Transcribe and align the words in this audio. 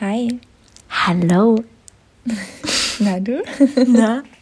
Hi. 0.00 0.40
Hallo. 0.88 1.62
Na 3.00 3.20
du? 3.20 3.42
Na? 3.86 4.22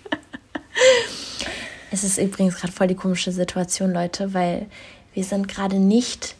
Es 1.91 2.05
ist 2.05 2.19
übrigens 2.19 2.55
gerade 2.55 2.73
voll 2.73 2.87
die 2.87 2.95
komische 2.95 3.33
Situation, 3.33 3.93
Leute, 3.93 4.35
weil 4.35 4.67
wir 5.15 5.25
sind 5.25 5.49
gerade 5.49 5.81
nicht 5.81 6.37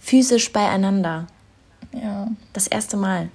physisch 0.00 0.52
beieinander. 0.52 1.28
Ja. 1.92 2.26
Das 2.52 2.66
erste 2.66 2.96
Mal. 2.96 3.28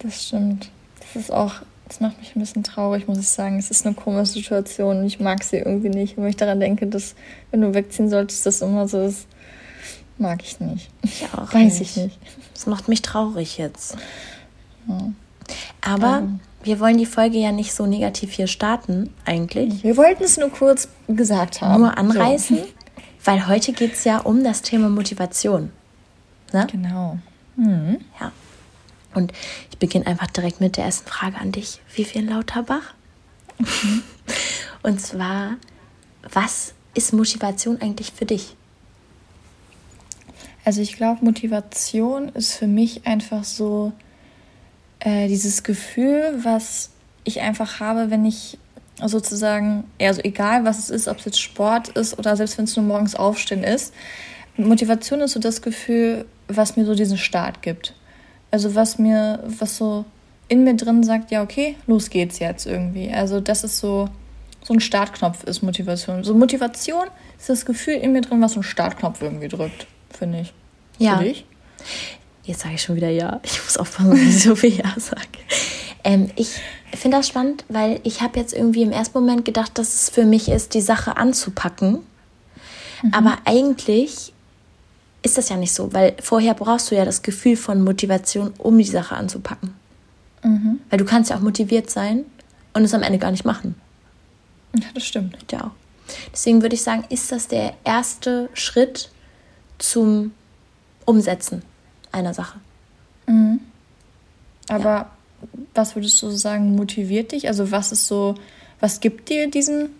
Das 0.00 0.26
stimmt. 0.26 0.70
Das 0.98 1.16
ist 1.16 1.32
auch, 1.32 1.54
das 1.88 2.00
macht 2.00 2.18
mich 2.18 2.36
ein 2.36 2.40
bisschen 2.40 2.64
traurig, 2.64 3.08
muss 3.08 3.18
ich 3.18 3.28
sagen. 3.28 3.58
Es 3.58 3.70
ist 3.70 3.86
eine 3.86 3.94
komische 3.94 4.32
Situation 4.32 4.98
und 4.98 5.06
ich 5.06 5.20
mag 5.20 5.42
sie 5.42 5.56
irgendwie 5.56 5.88
nicht. 5.88 6.18
Und 6.18 6.24
wenn 6.24 6.30
ich 6.30 6.36
daran 6.36 6.60
denke, 6.60 6.86
dass, 6.86 7.14
wenn 7.50 7.62
du 7.62 7.72
wegziehen 7.72 8.10
solltest, 8.10 8.44
das 8.44 8.60
immer 8.60 8.88
so 8.88 9.00
ist, 9.00 9.26
mag 10.20 10.42
ich 10.42 10.60
nicht. 10.60 10.90
Ich 11.02 11.24
auch. 11.32 11.48
Weiß 11.52 11.80
nicht. 11.80 11.96
ich 11.96 11.96
nicht. 11.96 12.18
Das 12.54 12.66
macht 12.66 12.88
mich 12.88 13.02
traurig 13.02 13.58
jetzt. 13.58 13.96
Ja. 14.88 15.12
Aber 15.80 16.18
Ähm. 16.18 16.40
wir 16.62 16.78
wollen 16.80 16.98
die 16.98 17.06
Folge 17.06 17.38
ja 17.38 17.52
nicht 17.52 17.72
so 17.72 17.86
negativ 17.86 18.32
hier 18.32 18.46
starten, 18.46 19.12
eigentlich. 19.24 19.82
Wir 19.82 19.96
wollten 19.96 20.22
es 20.22 20.36
nur 20.36 20.50
kurz 20.50 20.88
gesagt 21.08 21.60
haben. 21.60 21.80
Nur 21.82 21.96
anreißen, 21.98 22.58
weil 23.24 23.46
heute 23.48 23.72
geht 23.72 23.94
es 23.94 24.04
ja 24.04 24.18
um 24.18 24.44
das 24.44 24.62
Thema 24.62 24.88
Motivation. 24.88 25.70
Ne? 26.52 26.62
So. 26.62 26.66
Genau. 26.68 27.18
Mhm. 27.56 27.98
Ja. 28.20 28.32
Und 29.14 29.32
ich 29.70 29.78
beginne 29.78 30.06
einfach 30.06 30.28
direkt 30.28 30.60
mit 30.60 30.76
der 30.76 30.84
ersten 30.84 31.08
Frage 31.08 31.36
an 31.38 31.50
dich. 31.52 31.80
Vivian 31.94 32.26
Lauterbach? 32.28 32.94
Und 34.82 35.00
zwar, 35.00 35.56
was 36.32 36.74
ist 36.94 37.12
Motivation 37.12 37.80
eigentlich 37.80 38.12
für 38.12 38.24
dich? 38.24 38.56
Also 40.64 40.82
ich 40.82 40.96
glaube, 40.96 41.24
Motivation 41.24 42.28
ist 42.30 42.54
für 42.54 42.66
mich 42.66 43.06
einfach 43.06 43.44
so 43.44 43.92
äh, 45.00 45.28
dieses 45.28 45.62
Gefühl, 45.62 46.38
was 46.42 46.90
ich 47.24 47.40
einfach 47.40 47.80
habe, 47.80 48.10
wenn 48.10 48.24
ich 48.24 48.58
sozusagen, 49.02 49.84
also 50.00 50.20
egal 50.22 50.64
was 50.64 50.78
es 50.78 50.90
ist, 50.90 51.08
ob 51.08 51.18
es 51.18 51.24
jetzt 51.24 51.40
Sport 51.40 51.88
ist 51.88 52.18
oder 52.18 52.36
selbst 52.36 52.58
wenn 52.58 52.64
es 52.64 52.76
nur 52.76 52.84
morgens 52.84 53.14
aufstehen 53.14 53.64
ist, 53.64 53.94
Motivation 54.56 55.20
ist 55.20 55.32
so 55.32 55.40
das 55.40 55.62
Gefühl, 55.62 56.26
was 56.48 56.76
mir 56.76 56.84
so 56.84 56.94
diesen 56.94 57.16
Start 57.16 57.62
gibt. 57.62 57.94
Also 58.50 58.74
was 58.74 58.98
mir, 58.98 59.42
was 59.46 59.76
so 59.76 60.04
in 60.48 60.64
mir 60.64 60.74
drin 60.74 61.02
sagt, 61.02 61.30
ja 61.30 61.42
okay, 61.42 61.76
los 61.86 62.10
geht's 62.10 62.40
jetzt 62.40 62.66
irgendwie. 62.66 63.10
Also 63.10 63.40
das 63.40 63.64
ist 63.64 63.78
so, 63.78 64.08
so 64.62 64.74
ein 64.74 64.80
Startknopf 64.80 65.44
ist 65.44 65.62
Motivation. 65.62 66.24
So 66.24 66.34
Motivation 66.34 67.06
ist 67.38 67.48
das 67.48 67.64
Gefühl 67.64 67.94
in 67.94 68.12
mir 68.12 68.20
drin, 68.20 68.42
was 68.42 68.52
so 68.52 68.56
einen 68.56 68.64
Startknopf 68.64 69.22
irgendwie 69.22 69.48
drückt, 69.48 69.86
finde 70.10 70.40
ich. 70.40 70.52
Ja. 70.98 71.18
Für 71.18 71.24
dich? 71.24 71.44
Jetzt 72.44 72.60
sage 72.60 72.74
ich 72.74 72.82
schon 72.82 72.96
wieder 72.96 73.10
ja. 73.10 73.40
Ich 73.42 73.62
muss 73.62 73.76
aufpassen, 73.76 74.10
dass 74.10 74.20
ich 74.20 74.42
so 74.42 74.54
viel 74.54 74.76
ja 74.76 74.94
sage. 74.98 75.26
Ähm, 76.04 76.30
ich 76.36 76.60
finde 76.94 77.18
das 77.18 77.28
spannend, 77.28 77.64
weil 77.68 78.00
ich 78.04 78.20
habe 78.20 78.38
jetzt 78.38 78.52
irgendwie 78.52 78.82
im 78.82 78.92
ersten 78.92 79.18
Moment 79.18 79.44
gedacht, 79.44 79.78
dass 79.78 79.94
es 79.94 80.10
für 80.10 80.24
mich 80.24 80.48
ist, 80.48 80.74
die 80.74 80.80
Sache 80.80 81.16
anzupacken. 81.16 82.00
Aber 83.12 83.38
eigentlich 83.44 84.32
ist 85.22 85.38
das 85.38 85.48
ja 85.48 85.56
nicht 85.56 85.72
so, 85.72 85.92
weil 85.92 86.14
vorher 86.20 86.54
brauchst 86.54 86.90
du 86.90 86.96
ja 86.96 87.04
das 87.04 87.22
Gefühl 87.22 87.56
von 87.56 87.82
Motivation, 87.82 88.52
um 88.58 88.76
die 88.78 88.84
Sache 88.84 89.16
anzupacken. 89.16 89.74
Mhm. 90.42 90.80
Weil 90.88 90.98
du 90.98 91.04
kannst 91.04 91.30
ja 91.30 91.36
auch 91.36 91.40
motiviert 91.40 91.90
sein 91.90 92.24
und 92.72 92.84
es 92.84 92.94
am 92.94 93.02
Ende 93.02 93.18
gar 93.18 93.30
nicht 93.30 93.44
machen. 93.44 93.74
Ja, 94.74 94.86
das 94.94 95.04
stimmt. 95.04 95.36
Ja. 95.50 95.64
auch. 95.64 95.70
Deswegen 96.32 96.62
würde 96.62 96.74
ich 96.74 96.82
sagen, 96.82 97.04
ist 97.08 97.30
das 97.32 97.48
der 97.48 97.74
erste 97.84 98.48
Schritt 98.54 99.09
zum 99.80 100.32
Umsetzen 101.04 101.62
einer 102.12 102.34
Sache. 102.34 102.58
Aber 104.68 105.10
was 105.74 105.94
würdest 105.94 106.20
du 106.22 106.30
sagen, 106.30 106.74
motiviert 106.76 107.32
dich? 107.32 107.48
Also 107.48 107.70
was 107.70 107.92
ist 107.92 108.06
so, 108.06 108.34
was 108.80 109.00
gibt 109.00 109.28
dir 109.28 109.50
diesen, 109.50 109.90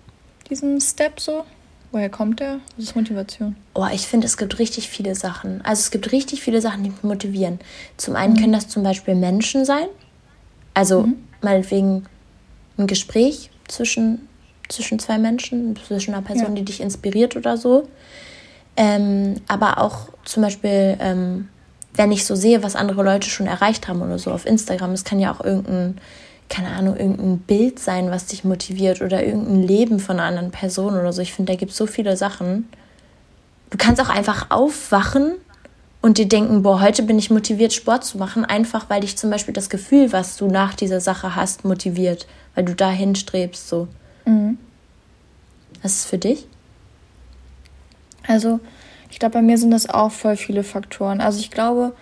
diesen 0.49 0.81
Step 0.81 1.21
so? 1.21 1.45
Woher 1.93 2.09
kommt 2.09 2.39
der? 2.41 2.61
Was 2.77 2.87
ist 2.87 2.97
Motivation? 2.97 3.57
Oh, 3.75 3.87
ich 3.93 4.07
finde, 4.07 4.27
es 4.27 4.37
gibt 4.37 4.59
richtig 4.61 4.89
viele 4.89 5.15
Sachen. 5.17 5.61
Also 5.65 5.81
es 5.81 5.91
gibt 5.91 6.13
richtig 6.13 6.41
viele 6.43 6.61
Sachen, 6.61 6.85
die 6.85 6.91
mich 6.91 7.03
motivieren. 7.03 7.59
Zum 7.97 8.15
einen 8.15 8.37
können 8.37 8.53
das 8.53 8.69
zum 8.69 8.83
Beispiel 8.85 9.17
Menschen 9.17 9.65
sein. 9.65 9.87
Also 10.73 11.09
meinetwegen 11.43 12.05
ein 12.79 12.87
Gespräch 12.87 13.51
zwischen, 13.67 14.29
zwischen 14.69 15.01
zwei 15.01 15.19
Menschen, 15.19 15.77
zwischen 15.85 16.15
einer 16.15 16.23
Person, 16.23 16.49
Ja. 16.51 16.55
die 16.55 16.65
dich 16.65 16.81
inspiriert 16.81 17.35
oder 17.37 17.57
so. 17.57 17.89
Ähm, 18.81 19.43
aber 19.47 19.77
auch 19.77 20.09
zum 20.25 20.43
Beispiel, 20.43 20.97
ähm, 21.01 21.51
wenn 21.93 22.13
ich 22.13 22.25
so 22.25 22.35
sehe, 22.35 22.63
was 22.63 22.77
andere 22.77 23.03
Leute 23.03 23.29
schon 23.29 23.47
erreicht 23.47 23.89
haben 23.89 24.01
oder 24.01 24.19
so 24.19 24.33
auf 24.33 24.47
Instagram. 24.47 24.93
Es 24.93 25.05
kann 25.05 25.21
ja 25.21 25.35
auch 25.35 25.45
irgendein, 25.45 25.99
keine 26.49 26.69
Ahnung, 26.69 26.97
irgendein 26.97 27.41
Bild 27.41 27.79
sein, 27.79 28.11
was 28.11 28.25
dich 28.25 28.43
motiviert 28.43 29.03
oder 29.03 29.23
irgendein 29.23 29.63
Leben 29.63 30.01
von 30.01 30.19
einer 30.19 30.27
anderen 30.27 30.51
Person 30.51 30.99
oder 30.99 31.13
so. 31.13 31.21
Ich 31.21 31.35
finde, 31.35 31.53
da 31.53 31.59
gibt 31.59 31.73
es 31.73 31.77
so 31.77 31.87
viele 31.87 32.17
Sachen. 32.17 32.71
Du 33.69 33.77
kannst 33.77 34.01
auch 34.01 34.09
einfach 34.09 34.47
aufwachen 34.49 35.35
und 36.01 36.17
dir 36.17 36.27
denken, 36.27 36.63
boah, 36.63 36.81
heute 36.81 37.03
bin 37.03 37.19
ich 37.19 37.31
motiviert, 37.31 37.75
Sport 37.75 38.07
zu 38.07 38.17
machen, 38.17 38.47
einfach 38.47 38.89
weil 38.89 39.03
dich 39.03 39.19
zum 39.19 39.29
Beispiel 39.29 39.53
das 39.53 39.69
Gefühl, 39.69 40.11
was 40.11 40.39
du 40.39 40.47
nach 40.47 40.73
dieser 40.73 41.01
Sache 41.01 41.37
hast, 41.37 41.67
motiviert, 41.67 42.27
weil 42.55 42.65
du 42.65 42.75
dahin 42.75 43.15
strebst, 43.15 43.69
so. 43.69 43.89
Was 45.83 45.97
ist 45.97 46.07
für 46.07 46.17
dich? 46.17 46.47
Also, 48.31 48.61
ich 49.11 49.19
glaube, 49.19 49.35
bei 49.35 49.43
mir 49.43 49.59
sind 49.59 49.71
das 49.71 49.89
auch 49.89 50.13
voll 50.13 50.37
viele 50.37 50.63
Faktoren. 50.63 51.21
Also, 51.21 51.41
ich 51.41 51.51
glaube, 51.51 51.93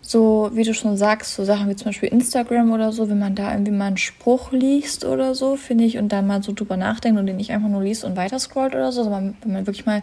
so 0.00 0.50
wie 0.54 0.64
du 0.64 0.72
schon 0.72 0.96
sagst, 0.96 1.34
so 1.34 1.44
Sachen 1.44 1.68
wie 1.68 1.76
zum 1.76 1.86
Beispiel 1.86 2.08
Instagram 2.08 2.72
oder 2.72 2.92
so, 2.92 3.10
wenn 3.10 3.18
man 3.18 3.34
da 3.34 3.52
irgendwie 3.52 3.72
mal 3.72 3.88
einen 3.88 3.98
Spruch 3.98 4.52
liest 4.52 5.04
oder 5.04 5.34
so, 5.34 5.56
finde 5.56 5.84
ich, 5.84 5.98
und 5.98 6.10
dann 6.10 6.26
mal 6.26 6.42
so 6.42 6.52
drüber 6.54 6.78
nachdenkt 6.78 7.20
und 7.20 7.26
den 7.26 7.36
nicht 7.36 7.52
einfach 7.52 7.68
nur 7.68 7.82
liest 7.82 8.04
und 8.04 8.16
weiter 8.16 8.38
scrollt 8.38 8.74
oder 8.74 8.90
so, 8.90 9.02
sondern 9.02 9.36
wenn 9.42 9.52
man 9.52 9.66
wirklich 9.66 9.84
mal 9.84 10.02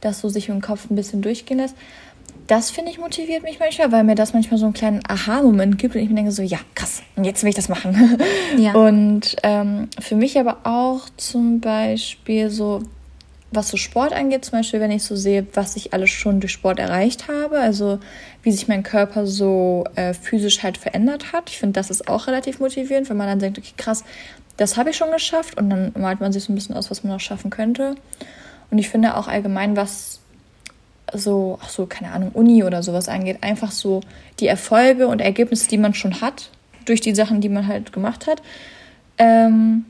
das 0.00 0.20
so 0.20 0.28
sich 0.28 0.48
im 0.48 0.60
Kopf 0.60 0.88
ein 0.90 0.96
bisschen 0.96 1.22
durchgehen 1.22 1.58
lässt. 1.58 1.74
Das 2.46 2.70
finde 2.70 2.90
ich 2.90 2.98
motiviert 2.98 3.42
mich 3.42 3.58
manchmal, 3.58 3.90
weil 3.90 4.04
mir 4.04 4.14
das 4.14 4.32
manchmal 4.32 4.58
so 4.58 4.66
einen 4.66 4.74
kleinen 4.74 5.00
Aha-Moment 5.08 5.78
gibt 5.78 5.94
und 5.94 6.02
ich 6.02 6.08
mir 6.08 6.16
denke 6.16 6.32
so, 6.32 6.42
ja, 6.42 6.58
krass, 6.74 7.02
und 7.16 7.24
jetzt 7.24 7.42
will 7.42 7.50
ich 7.50 7.56
das 7.56 7.68
machen. 7.68 8.18
Ja. 8.58 8.74
Und 8.74 9.36
ähm, 9.42 9.88
für 9.98 10.14
mich 10.14 10.38
aber 10.38 10.58
auch 10.64 11.08
zum 11.16 11.60
Beispiel 11.60 12.50
so, 12.50 12.82
was 13.52 13.68
so 13.68 13.76
Sport 13.76 14.12
angeht, 14.12 14.44
zum 14.44 14.58
Beispiel, 14.58 14.80
wenn 14.80 14.90
ich 14.90 15.04
so 15.04 15.14
sehe, 15.14 15.46
was 15.54 15.76
ich 15.76 15.92
alles 15.92 16.10
schon 16.10 16.40
durch 16.40 16.52
Sport 16.52 16.78
erreicht 16.78 17.28
habe, 17.28 17.60
also 17.60 17.98
wie 18.42 18.50
sich 18.50 18.68
mein 18.68 18.82
Körper 18.82 19.26
so 19.26 19.84
äh, 19.94 20.14
physisch 20.14 20.62
halt 20.62 20.78
verändert 20.78 21.32
hat. 21.32 21.50
Ich 21.50 21.58
finde, 21.58 21.74
das 21.74 21.90
ist 21.90 22.08
auch 22.08 22.26
relativ 22.26 22.60
motivierend, 22.60 23.08
wenn 23.10 23.16
man 23.16 23.28
dann 23.28 23.38
denkt, 23.38 23.58
okay, 23.58 23.74
krass, 23.76 24.04
das 24.56 24.76
habe 24.76 24.90
ich 24.90 24.96
schon 24.96 25.10
geschafft 25.10 25.58
und 25.58 25.70
dann 25.70 25.92
malt 25.96 26.20
man 26.20 26.32
sich 26.32 26.44
so 26.44 26.52
ein 26.52 26.54
bisschen 26.54 26.76
aus, 26.76 26.90
was 26.90 27.04
man 27.04 27.12
noch 27.12 27.20
schaffen 27.20 27.50
könnte. 27.50 27.94
Und 28.70 28.78
ich 28.78 28.88
finde 28.88 29.16
auch 29.16 29.28
allgemein, 29.28 29.76
was 29.76 30.20
so, 31.12 31.58
ach 31.62 31.68
so, 31.68 31.86
keine 31.86 32.12
Ahnung, 32.12 32.30
Uni 32.32 32.64
oder 32.64 32.82
sowas 32.82 33.08
angeht, 33.08 33.38
einfach 33.42 33.70
so 33.70 34.00
die 34.40 34.46
Erfolge 34.46 35.08
und 35.08 35.20
Ergebnisse, 35.20 35.68
die 35.68 35.78
man 35.78 35.94
schon 35.94 36.20
hat, 36.20 36.50
durch 36.86 37.00
die 37.00 37.14
Sachen, 37.14 37.40
die 37.40 37.48
man 37.48 37.66
halt 37.66 37.92
gemacht 37.92 38.26
hat. 38.26 38.42
Ähm, 39.18 39.84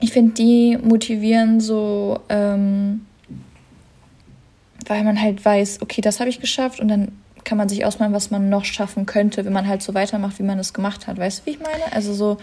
ich 0.00 0.12
finde, 0.12 0.34
die 0.34 0.78
motivieren 0.82 1.60
so, 1.60 2.20
ähm, 2.28 3.06
weil 4.86 5.04
man 5.04 5.20
halt 5.20 5.44
weiß, 5.44 5.80
okay, 5.82 6.00
das 6.00 6.20
habe 6.20 6.30
ich 6.30 6.40
geschafft 6.40 6.80
und 6.80 6.88
dann 6.88 7.12
kann 7.44 7.58
man 7.58 7.68
sich 7.68 7.84
ausmalen, 7.84 8.12
was 8.12 8.30
man 8.30 8.48
noch 8.48 8.64
schaffen 8.64 9.06
könnte, 9.06 9.44
wenn 9.44 9.52
man 9.52 9.68
halt 9.68 9.82
so 9.82 9.94
weitermacht, 9.94 10.38
wie 10.38 10.42
man 10.42 10.58
es 10.58 10.74
gemacht 10.74 11.06
hat. 11.06 11.16
Weißt 11.16 11.40
du, 11.40 11.46
wie 11.46 11.50
ich 11.50 11.60
meine? 11.60 11.92
Also 11.92 12.12
so, 12.12 12.38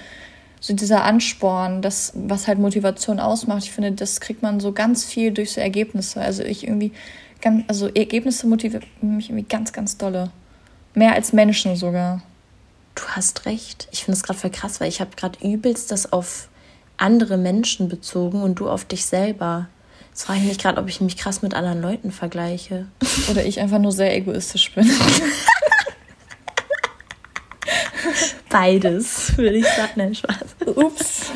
so 0.61 0.73
dieser 0.73 1.03
Ansporn, 1.03 1.81
das, 1.81 2.13
was 2.15 2.47
halt 2.47 2.57
Motivation 2.57 3.19
ausmacht, 3.19 3.63
ich 3.63 3.71
finde, 3.71 3.91
das 3.91 4.21
kriegt 4.21 4.41
man 4.41 4.59
so 4.61 4.71
ganz 4.71 5.03
viel 5.03 5.31
durch 5.31 5.51
so 5.51 5.61
Ergebnisse. 5.61 6.21
Also 6.21 6.43
ich 6.43 6.65
irgendwie, 6.65 6.93
ganz, 7.41 7.65
also 7.67 7.87
Ergebnisse 7.89 8.47
motivieren 8.47 8.85
mich 9.01 9.29
irgendwie 9.29 9.47
ganz, 9.47 9.73
ganz 9.73 9.97
dolle. 9.97 10.31
Mehr 10.95 11.13
als 11.13 11.33
Menschen 11.33 11.75
sogar. 11.75 12.23
Du 12.95 13.03
hast 13.09 13.45
recht. 13.45 13.89
Ich 13.91 14.05
finde 14.05 14.17
es 14.17 14.23
gerade 14.23 14.39
voll 14.39 14.51
krass, 14.51 14.79
weil 14.79 14.87
ich 14.87 15.01
habe 15.01 15.11
gerade 15.15 15.37
übelst 15.45 15.91
das 15.91 16.13
auf 16.13 16.47
andere 17.03 17.37
Menschen 17.37 17.89
bezogen 17.89 18.41
und 18.41 18.55
du 18.55 18.69
auf 18.69 18.85
dich 18.85 19.05
selber. 19.05 19.67
Jetzt 20.09 20.23
frage 20.23 20.39
ich 20.39 20.45
mich 20.45 20.57
gerade, 20.57 20.79
ob 20.79 20.87
ich 20.87 21.01
mich 21.01 21.17
krass 21.17 21.41
mit 21.41 21.53
anderen 21.53 21.81
Leuten 21.81 22.11
vergleiche. 22.11 22.87
Oder 23.29 23.45
ich 23.45 23.59
einfach 23.59 23.79
nur 23.79 23.91
sehr 23.91 24.15
egoistisch 24.15 24.71
bin. 24.73 24.89
Beides, 28.49 29.37
würde 29.37 29.57
ich 29.57 29.67
sagen. 29.67 29.91
Nein, 29.95 30.15
Spaß. 30.15 30.55
Ups. 30.75 31.31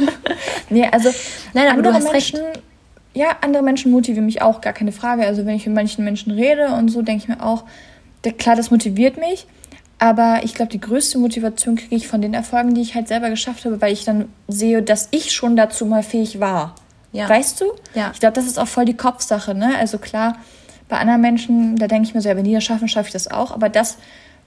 Nee, 0.69 0.87
also 0.89 1.09
Nein, 1.53 1.67
aber 1.67 1.81
du 1.81 1.89
andere 1.89 2.05
hast 2.05 2.13
recht. 2.13 2.33
Menschen, 2.33 2.61
ja, 3.13 3.37
andere 3.41 3.63
Menschen 3.63 3.91
motivieren 3.91 4.25
mich 4.25 4.41
auch, 4.41 4.61
gar 4.61 4.73
keine 4.73 4.93
Frage. 4.93 5.25
Also 5.25 5.45
wenn 5.45 5.55
ich 5.55 5.65
mit 5.65 5.75
manchen 5.75 6.05
Menschen 6.05 6.31
rede 6.31 6.69
und 6.69 6.89
so, 6.89 7.01
denke 7.01 7.23
ich 7.23 7.27
mir 7.27 7.43
auch, 7.43 7.65
klar, 8.37 8.55
das 8.55 8.71
motiviert 8.71 9.17
mich. 9.17 9.47
Aber 9.99 10.41
ich 10.43 10.53
glaube, 10.53 10.71
die 10.71 10.79
größte 10.79 11.17
Motivation 11.17 11.75
kriege 11.75 11.95
ich 11.95 12.07
von 12.07 12.21
den 12.21 12.33
Erfolgen, 12.33 12.75
die 12.75 12.81
ich 12.81 12.93
halt 12.93 13.07
selber 13.07 13.29
geschafft 13.29 13.65
habe, 13.65 13.81
weil 13.81 13.93
ich 13.93 14.05
dann 14.05 14.29
sehe, 14.47 14.83
dass 14.83 15.07
ich 15.11 15.31
schon 15.31 15.55
dazu 15.55 15.85
mal 15.85 16.03
fähig 16.03 16.39
war. 16.39 16.75
Ja. 17.11 17.27
Weißt 17.27 17.61
du? 17.61 17.65
Ja. 17.95 18.11
Ich 18.13 18.19
glaube, 18.19 18.33
das 18.33 18.45
ist 18.45 18.59
auch 18.59 18.67
voll 18.67 18.85
die 18.85 18.97
Kopfsache, 18.97 19.55
ne? 19.55 19.75
Also 19.79 19.97
klar, 19.97 20.37
bei 20.87 20.99
anderen 20.99 21.21
Menschen, 21.21 21.77
da 21.77 21.87
denke 21.87 22.07
ich 22.07 22.13
mir 22.13 22.21
so, 22.21 22.29
ja, 22.29 22.37
wenn 22.37 22.43
die 22.43 22.53
das 22.53 22.63
schaffen, 22.63 22.87
schaffe 22.87 23.07
ich 23.07 23.13
das 23.13 23.31
auch. 23.31 23.51
Aber 23.51 23.69
das, 23.69 23.97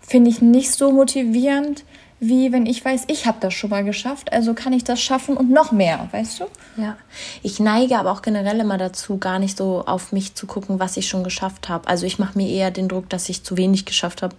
finde 0.00 0.30
ich 0.30 0.42
nicht 0.42 0.72
so 0.72 0.90
motivierend, 0.90 1.84
wie 2.18 2.52
wenn 2.52 2.66
ich 2.66 2.84
weiß, 2.84 3.04
ich 3.06 3.26
habe 3.26 3.38
das 3.40 3.54
schon 3.54 3.70
mal 3.70 3.84
geschafft, 3.84 4.32
also 4.32 4.52
kann 4.52 4.72
ich 4.72 4.84
das 4.84 5.00
schaffen 5.00 5.36
und 5.36 5.50
noch 5.50 5.72
mehr, 5.72 6.08
weißt 6.10 6.40
du? 6.40 6.44
Ja, 6.76 6.96
ich 7.42 7.60
neige 7.60 7.98
aber 7.98 8.10
auch 8.12 8.20
generell 8.20 8.58
immer 8.60 8.76
dazu, 8.76 9.18
gar 9.18 9.38
nicht 9.38 9.56
so 9.56 9.84
auf 9.86 10.12
mich 10.12 10.34
zu 10.34 10.46
gucken, 10.46 10.78
was 10.78 10.96
ich 10.96 11.08
schon 11.08 11.24
geschafft 11.24 11.68
habe. 11.68 11.88
Also 11.88 12.04
ich 12.06 12.18
mache 12.18 12.36
mir 12.36 12.48
eher 12.48 12.70
den 12.70 12.88
Druck, 12.88 13.08
dass 13.08 13.28
ich 13.28 13.42
zu 13.42 13.56
wenig 13.56 13.86
geschafft 13.86 14.22
habe. 14.22 14.34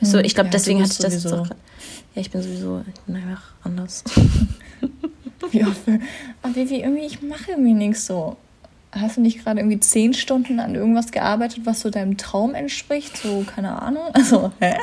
So, 0.00 0.18
hm, 0.18 0.24
ich 0.24 0.34
glaube, 0.34 0.48
ja, 0.48 0.52
deswegen 0.52 0.82
hatte 0.82 0.92
ich 0.92 0.98
das 0.98 1.12
sowieso. 1.14 1.36
jetzt 1.36 1.50
auch. 1.50 1.56
Ja, 2.14 2.20
ich 2.20 2.30
bin 2.30 2.42
sowieso 2.42 2.82
ich 2.92 3.00
bin 3.02 3.16
einfach 3.16 3.42
anders. 3.64 4.04
wie 5.50 5.64
oft? 5.64 5.80
Aber 6.42 6.54
wie, 6.54 6.80
irgendwie, 6.80 7.06
ich 7.06 7.22
mache 7.22 7.52
irgendwie 7.52 7.74
nichts 7.74 8.06
so 8.06 8.36
hast 8.92 9.16
du 9.16 9.20
nicht 9.20 9.44
gerade 9.44 9.60
irgendwie 9.60 9.80
zehn 9.80 10.14
Stunden 10.14 10.60
an 10.60 10.74
irgendwas 10.74 11.12
gearbeitet, 11.12 11.60
was 11.64 11.80
so 11.80 11.90
deinem 11.90 12.16
Traum 12.16 12.54
entspricht? 12.54 13.16
So, 13.16 13.44
keine 13.44 13.80
Ahnung. 13.80 14.02
Also, 14.18 14.50
hä? 14.58 14.74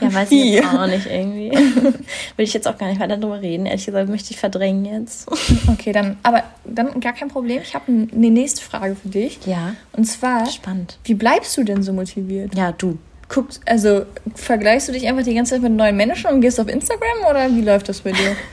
Ja, 0.00 0.14
weiß 0.14 0.30
ich 0.30 0.44
jetzt 0.54 0.68
auch 0.68 0.86
nicht 0.86 1.06
irgendwie. 1.06 1.50
Will 2.36 2.44
ich 2.44 2.54
jetzt 2.54 2.68
auch 2.68 2.78
gar 2.78 2.88
nicht 2.88 3.00
weiter 3.00 3.16
darüber 3.16 3.40
reden. 3.40 3.66
Ehrlich 3.66 3.86
gesagt, 3.86 4.08
möchte 4.08 4.30
ich 4.30 4.38
verdrängen 4.38 4.84
jetzt. 4.84 5.28
Okay, 5.66 5.92
dann, 5.92 6.16
aber 6.22 6.44
dann 6.64 7.00
gar 7.00 7.12
kein 7.12 7.28
Problem. 7.28 7.60
Ich 7.62 7.74
habe 7.74 7.84
eine 7.88 8.30
nächste 8.30 8.62
Frage 8.62 8.94
für 8.94 9.08
dich. 9.08 9.40
Ja. 9.46 9.74
Und 9.92 10.04
zwar, 10.04 10.46
Spannend. 10.46 10.98
wie 11.04 11.14
bleibst 11.14 11.56
du 11.56 11.64
denn 11.64 11.82
so 11.82 11.92
motiviert? 11.92 12.54
Ja, 12.54 12.72
du. 12.72 12.98
Guckst, 13.28 13.60
also 13.66 14.06
vergleichst 14.34 14.88
du 14.88 14.92
dich 14.92 15.06
einfach 15.08 15.24
die 15.24 15.34
ganze 15.34 15.54
Zeit 15.54 15.62
mit 15.62 15.72
neuen 15.72 15.96
Menschen 15.96 16.30
und 16.30 16.40
gehst 16.40 16.60
auf 16.60 16.68
Instagram 16.68 17.24
oder 17.28 17.50
wie 17.50 17.62
läuft 17.62 17.88
das 17.88 18.00
bei 18.00 18.12
dir? 18.12 18.36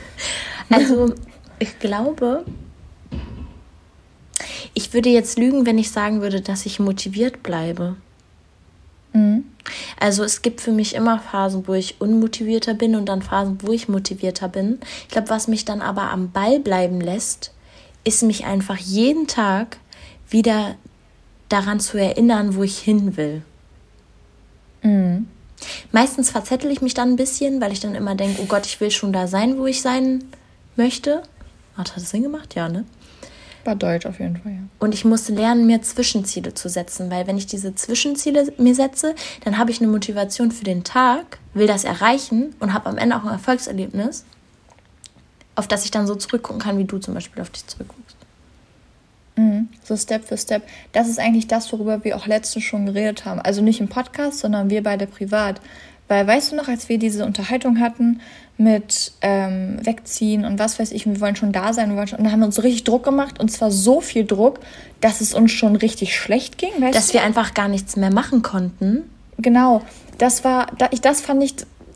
Also, 0.70 1.12
ich 1.58 1.78
glaube, 1.78 2.46
ich 4.72 4.94
würde 4.94 5.10
jetzt 5.10 5.38
lügen, 5.38 5.66
wenn 5.66 5.76
ich 5.76 5.90
sagen 5.90 6.22
würde, 6.22 6.40
dass 6.40 6.64
ich 6.64 6.80
motiviert 6.80 7.42
bleibe. 7.42 7.96
Mhm. 9.12 9.44
Also 9.98 10.24
es 10.24 10.42
gibt 10.42 10.60
für 10.60 10.72
mich 10.72 10.94
immer 10.94 11.18
Phasen, 11.20 11.66
wo 11.66 11.74
ich 11.74 12.00
unmotivierter 12.00 12.74
bin 12.74 12.96
und 12.96 13.06
dann 13.06 13.22
Phasen, 13.22 13.58
wo 13.62 13.72
ich 13.72 13.88
motivierter 13.88 14.48
bin. 14.48 14.80
Ich 15.02 15.08
glaube, 15.08 15.30
was 15.30 15.48
mich 15.48 15.64
dann 15.64 15.80
aber 15.80 16.10
am 16.10 16.32
Ball 16.32 16.58
bleiben 16.60 17.00
lässt, 17.00 17.52
ist 18.02 18.22
mich 18.22 18.44
einfach 18.44 18.76
jeden 18.76 19.26
Tag 19.26 19.78
wieder 20.28 20.74
daran 21.48 21.80
zu 21.80 21.96
erinnern, 21.96 22.56
wo 22.56 22.62
ich 22.62 22.78
hin 22.78 23.16
will. 23.16 23.42
Mhm. 24.84 25.26
Meistens 25.92 26.30
verzettel 26.30 26.70
ich 26.70 26.82
mich 26.82 26.94
dann 26.94 27.10
ein 27.10 27.16
bisschen, 27.16 27.60
weil 27.60 27.72
ich 27.72 27.80
dann 27.80 27.94
immer 27.94 28.14
denke, 28.14 28.42
oh 28.42 28.46
Gott, 28.46 28.66
ich 28.66 28.80
will 28.80 28.90
schon 28.90 29.12
da 29.12 29.26
sein, 29.26 29.58
wo 29.58 29.66
ich 29.66 29.82
sein 29.82 30.24
möchte. 30.76 31.22
Hat 31.76 31.92
das 31.96 32.10
Sinn 32.10 32.22
gemacht? 32.22 32.54
Ja, 32.54 32.68
ne? 32.68 32.84
War 33.64 33.74
Deutsch 33.74 34.04
auf 34.04 34.20
jeden 34.20 34.36
Fall, 34.36 34.52
ja. 34.52 34.58
Und 34.78 34.92
ich 34.92 35.06
muss 35.06 35.28
lernen, 35.30 35.66
mir 35.66 35.80
Zwischenziele 35.80 36.52
zu 36.52 36.68
setzen, 36.68 37.10
weil 37.10 37.26
wenn 37.26 37.38
ich 37.38 37.46
diese 37.46 37.74
Zwischenziele 37.74 38.52
mir 38.58 38.74
setze, 38.74 39.14
dann 39.44 39.56
habe 39.56 39.70
ich 39.70 39.80
eine 39.80 39.90
Motivation 39.90 40.52
für 40.52 40.64
den 40.64 40.84
Tag, 40.84 41.38
will 41.54 41.66
das 41.66 41.84
erreichen 41.84 42.54
und 42.60 42.74
habe 42.74 42.90
am 42.90 42.98
Ende 42.98 43.16
auch 43.16 43.24
ein 43.24 43.30
Erfolgserlebnis, 43.30 44.26
auf 45.54 45.66
das 45.66 45.86
ich 45.86 45.90
dann 45.90 46.06
so 46.06 46.14
zurückgucken 46.14 46.60
kann, 46.60 46.76
wie 46.76 46.84
du 46.84 46.98
zum 46.98 47.14
Beispiel 47.14 47.40
auf 47.40 47.50
dich 47.50 47.66
zurückguckst. 47.66 48.03
Mhm. 49.36 49.68
So 49.82 49.96
Step 49.96 50.24
für 50.24 50.36
Step. 50.36 50.62
Das 50.92 51.08
ist 51.08 51.18
eigentlich 51.18 51.46
das, 51.46 51.72
worüber 51.72 52.04
wir 52.04 52.16
auch 52.16 52.26
letztens 52.26 52.64
schon 52.64 52.86
geredet 52.86 53.24
haben. 53.24 53.40
Also 53.40 53.62
nicht 53.62 53.80
im 53.80 53.88
Podcast, 53.88 54.38
sondern 54.40 54.70
wir 54.70 54.82
beide 54.82 55.06
privat. 55.06 55.60
Weil 56.06 56.26
weißt 56.26 56.52
du 56.52 56.56
noch, 56.56 56.68
als 56.68 56.88
wir 56.88 56.98
diese 56.98 57.24
Unterhaltung 57.24 57.80
hatten 57.80 58.20
mit 58.56 59.12
ähm, 59.22 59.78
Wegziehen 59.84 60.44
und 60.44 60.58
was 60.58 60.78
weiß 60.78 60.92
ich, 60.92 61.06
wir 61.06 61.20
wollen 61.20 61.34
schon 61.34 61.50
da 61.50 61.72
sein, 61.72 61.90
wir 61.90 61.96
wollen 61.96 62.06
schon, 62.06 62.18
und 62.18 62.24
dann 62.24 62.32
haben 62.32 62.40
wir 62.40 62.46
uns 62.46 62.54
so 62.56 62.62
richtig 62.62 62.84
Druck 62.84 63.02
gemacht 63.02 63.40
und 63.40 63.50
zwar 63.50 63.70
so 63.70 64.00
viel 64.00 64.24
Druck, 64.24 64.60
dass 65.00 65.20
es 65.20 65.34
uns 65.34 65.50
schon 65.50 65.76
richtig 65.76 66.14
schlecht 66.14 66.58
ging. 66.58 66.70
Weißt 66.78 66.94
dass 66.94 67.08
du? 67.08 67.14
wir 67.14 67.22
einfach 67.22 67.54
gar 67.54 67.68
nichts 67.68 67.96
mehr 67.96 68.12
machen 68.12 68.42
konnten. 68.42 69.10
Genau, 69.38 69.82
das 70.18 70.44
war, 70.44 70.68
das 71.02 71.20
fand 71.20 71.42
ich 71.42 71.54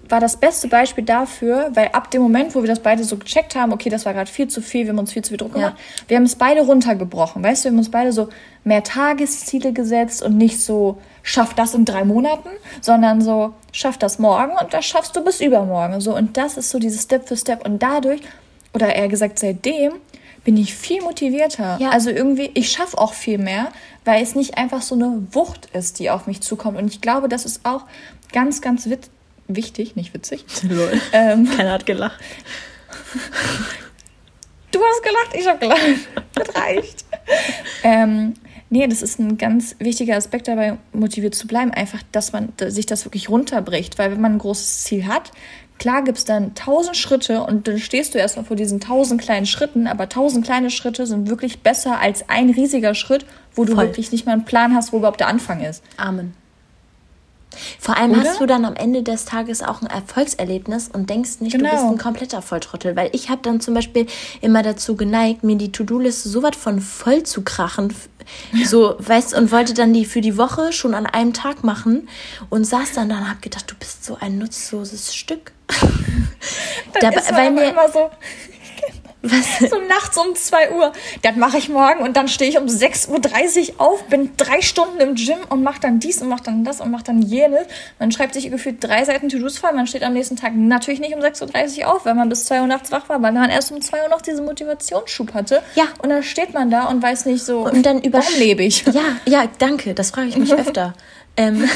war 0.08 0.20
das 0.20 0.36
beste 0.36 0.68
Beispiel 0.68 1.04
dafür, 1.04 1.70
weil 1.74 1.88
ab 1.88 2.10
dem 2.10 2.22
Moment, 2.22 2.54
wo 2.54 2.62
wir 2.62 2.68
das 2.68 2.80
beide 2.80 3.04
so 3.04 3.16
gecheckt 3.16 3.54
haben, 3.54 3.72
okay, 3.72 3.90
das 3.90 4.06
war 4.06 4.14
gerade 4.14 4.30
viel 4.30 4.48
zu 4.48 4.60
viel, 4.60 4.84
wir 4.84 4.90
haben 4.90 4.98
uns 4.98 5.12
viel 5.12 5.22
zu 5.22 5.30
viel 5.30 5.38
Druck 5.38 5.54
gemacht, 5.54 5.76
ja. 5.76 6.08
wir 6.08 6.16
haben 6.16 6.24
es 6.24 6.36
beide 6.36 6.62
runtergebrochen, 6.62 7.42
weißt 7.42 7.64
du, 7.64 7.68
wir 7.68 7.72
haben 7.72 7.78
uns 7.78 7.90
beide 7.90 8.12
so 8.12 8.28
mehr 8.64 8.82
Tagesziele 8.82 9.72
gesetzt 9.72 10.22
und 10.22 10.36
nicht 10.36 10.60
so, 10.60 10.98
schaff 11.22 11.54
das 11.54 11.74
in 11.74 11.84
drei 11.84 12.04
Monaten, 12.04 12.48
sondern 12.80 13.20
so, 13.20 13.52
schaff 13.72 13.98
das 13.98 14.18
morgen 14.18 14.52
und 14.60 14.72
das 14.72 14.84
schaffst 14.84 15.14
du 15.16 15.24
bis 15.24 15.40
übermorgen, 15.40 16.00
so, 16.00 16.16
und 16.16 16.36
das 16.36 16.56
ist 16.56 16.70
so 16.70 16.78
dieses 16.78 17.02
Step 17.02 17.28
für 17.28 17.36
Step 17.36 17.66
und 17.66 17.82
dadurch, 17.82 18.20
oder 18.74 18.94
eher 18.94 19.08
gesagt 19.08 19.38
seitdem, 19.38 19.92
bin 20.44 20.56
ich 20.56 20.74
viel 20.74 21.02
motivierter. 21.02 21.76
Ja. 21.78 21.90
Also 21.90 22.08
irgendwie, 22.08 22.50
ich 22.54 22.70
schaffe 22.70 22.96
auch 22.96 23.12
viel 23.12 23.36
mehr, 23.36 23.68
weil 24.06 24.22
es 24.22 24.34
nicht 24.34 24.56
einfach 24.56 24.80
so 24.80 24.94
eine 24.94 25.26
Wucht 25.32 25.66
ist, 25.74 25.98
die 25.98 26.08
auf 26.08 26.26
mich 26.26 26.40
zukommt. 26.40 26.78
Und 26.78 26.86
ich 26.86 27.02
glaube, 27.02 27.28
das 27.28 27.44
ist 27.44 27.66
auch 27.66 27.82
ganz, 28.32 28.62
ganz 28.62 28.88
witzig 28.88 29.10
wichtig, 29.48 29.96
nicht 29.96 30.14
witzig. 30.14 30.44
Lol. 30.68 31.00
Ähm, 31.12 31.48
Keiner 31.56 31.72
hat 31.72 31.86
gelacht. 31.86 32.18
Du 34.70 34.80
hast 34.84 35.02
gelacht, 35.02 35.34
ich 35.34 35.48
habe 35.48 35.58
gelacht. 35.58 35.80
Das 36.34 36.54
reicht. 36.54 37.04
ähm, 37.82 38.34
nee, 38.68 38.86
das 38.86 39.00
ist 39.00 39.18
ein 39.18 39.38
ganz 39.38 39.74
wichtiger 39.78 40.16
Aspekt 40.16 40.46
dabei, 40.46 40.76
motiviert 40.92 41.34
zu 41.34 41.46
bleiben. 41.46 41.70
Einfach, 41.70 42.02
dass 42.12 42.32
man 42.32 42.52
sich 42.58 42.84
das 42.84 43.06
wirklich 43.06 43.30
runterbricht. 43.30 43.98
Weil 43.98 44.12
wenn 44.12 44.20
man 44.20 44.32
ein 44.32 44.38
großes 44.38 44.84
Ziel 44.84 45.06
hat, 45.06 45.32
klar 45.78 46.04
gibt 46.04 46.18
es 46.18 46.24
dann 46.26 46.54
tausend 46.54 46.96
Schritte 46.96 47.42
und 47.42 47.66
dann 47.66 47.78
stehst 47.78 48.14
du 48.14 48.18
erstmal 48.18 48.44
vor 48.44 48.56
diesen 48.56 48.78
tausend 48.78 49.20
kleinen 49.20 49.46
Schritten, 49.46 49.86
aber 49.86 50.08
tausend 50.08 50.44
kleine 50.44 50.70
Schritte 50.70 51.06
sind 51.06 51.28
wirklich 51.28 51.60
besser 51.60 51.98
als 51.98 52.28
ein 52.28 52.50
riesiger 52.50 52.94
Schritt, 52.94 53.24
wo 53.54 53.64
du 53.64 53.74
Voll. 53.74 53.86
wirklich 53.86 54.12
nicht 54.12 54.26
mal 54.26 54.32
einen 54.32 54.44
Plan 54.44 54.74
hast, 54.74 54.92
wo 54.92 54.98
überhaupt 54.98 55.20
der 55.20 55.28
Anfang 55.28 55.62
ist. 55.62 55.82
Amen. 55.96 56.34
Vor 57.78 57.96
allem 57.96 58.12
Oder? 58.12 58.24
hast 58.24 58.40
du 58.40 58.46
dann 58.46 58.64
am 58.64 58.74
Ende 58.74 59.02
des 59.02 59.24
Tages 59.24 59.62
auch 59.62 59.82
ein 59.82 59.86
Erfolgserlebnis 59.86 60.88
und 60.92 61.10
denkst 61.10 61.40
nicht, 61.40 61.52
genau. 61.52 61.70
du 61.70 61.76
bist 61.76 61.88
ein 61.88 61.98
kompletter 61.98 62.42
Volltrottel. 62.42 62.96
Weil 62.96 63.10
ich 63.12 63.28
habe 63.28 63.40
dann 63.42 63.60
zum 63.60 63.74
Beispiel 63.74 64.06
immer 64.40 64.62
dazu 64.62 64.96
geneigt, 64.96 65.44
mir 65.44 65.56
die 65.56 65.72
To-Do-Liste 65.72 66.28
so 66.28 66.42
was 66.42 66.56
von 66.56 66.80
voll 66.80 67.22
zu 67.22 67.42
krachen. 67.42 67.94
So, 68.64 68.94
weißt 68.98 69.34
und 69.34 69.52
wollte 69.52 69.72
dann 69.72 69.94
die 69.94 70.04
für 70.04 70.20
die 70.20 70.36
Woche 70.36 70.72
schon 70.72 70.94
an 70.94 71.06
einem 71.06 71.32
Tag 71.32 71.64
machen 71.64 72.08
und 72.50 72.64
saß 72.64 72.92
dann 72.92 73.08
da 73.08 73.18
und 73.18 73.30
hab 73.30 73.40
gedacht, 73.40 73.70
du 73.70 73.74
bist 73.74 74.04
so 74.04 74.18
ein 74.20 74.38
nutzloses 74.38 75.14
Stück. 75.14 75.52
Dann 77.00 77.12
da, 77.12 77.20
ist 77.20 77.32
weil 77.32 77.50
mir 77.50 77.70
immer 77.70 77.88
so, 77.92 78.10
was? 79.30 79.70
So 79.70 79.78
nachts 79.88 80.16
um 80.16 80.34
2 80.34 80.72
Uhr. 80.72 80.92
Das 81.22 81.36
mache 81.36 81.58
ich 81.58 81.68
morgen 81.68 82.00
und 82.02 82.16
dann 82.16 82.28
stehe 82.28 82.50
ich 82.50 82.58
um 82.58 82.66
6.30 82.66 83.74
Uhr 83.74 83.80
auf, 83.80 84.04
bin 84.04 84.30
drei 84.36 84.60
Stunden 84.60 85.00
im 85.00 85.14
Gym 85.14 85.38
und 85.48 85.62
mache 85.62 85.80
dann 85.80 86.00
dies 86.00 86.22
und 86.22 86.28
mache 86.28 86.44
dann 86.44 86.64
das 86.64 86.80
und 86.80 86.90
mache 86.90 87.04
dann 87.04 87.22
jenes. 87.22 87.66
Man 87.98 88.12
schreibt 88.12 88.34
sich 88.34 88.50
gefühlt 88.50 88.82
drei 88.82 89.04
Seiten 89.04 89.28
To-Dos 89.28 89.58
voll. 89.58 89.72
Man 89.72 89.86
steht 89.86 90.02
am 90.02 90.12
nächsten 90.12 90.36
Tag 90.36 90.54
natürlich 90.54 91.00
nicht 91.00 91.14
um 91.14 91.20
6.30 91.20 91.80
Uhr 91.80 91.94
auf, 91.94 92.04
weil 92.04 92.14
man 92.14 92.28
bis 92.28 92.44
2 92.46 92.60
Uhr 92.60 92.66
nachts 92.66 92.90
wach 92.92 93.08
war, 93.08 93.22
weil 93.22 93.32
man 93.32 93.50
erst 93.50 93.72
um 93.72 93.80
2 93.80 94.02
Uhr 94.04 94.08
noch 94.08 94.22
diesen 94.22 94.44
Motivationsschub 94.44 95.34
hatte. 95.34 95.62
Ja. 95.74 95.84
Und 96.02 96.10
dann 96.10 96.22
steht 96.22 96.54
man 96.54 96.70
da 96.70 96.84
und 96.84 97.02
weiß 97.02 97.26
nicht 97.26 97.44
so, 97.44 97.60
und 97.60 97.84
dann 97.84 98.02
warum 98.12 98.34
lebe 98.38 98.62
ich? 98.62 98.84
Ja, 98.86 99.16
ja, 99.26 99.44
danke. 99.58 99.94
Das 99.94 100.10
frage 100.10 100.28
ich 100.28 100.36
mich 100.36 100.52
öfter. 100.58 100.94
ähm, 101.36 101.68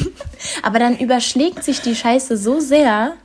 aber 0.62 0.78
dann 0.78 0.98
überschlägt 0.98 1.64
sich 1.64 1.80
die 1.80 1.94
Scheiße 1.94 2.36
so 2.36 2.60
sehr, 2.60 3.16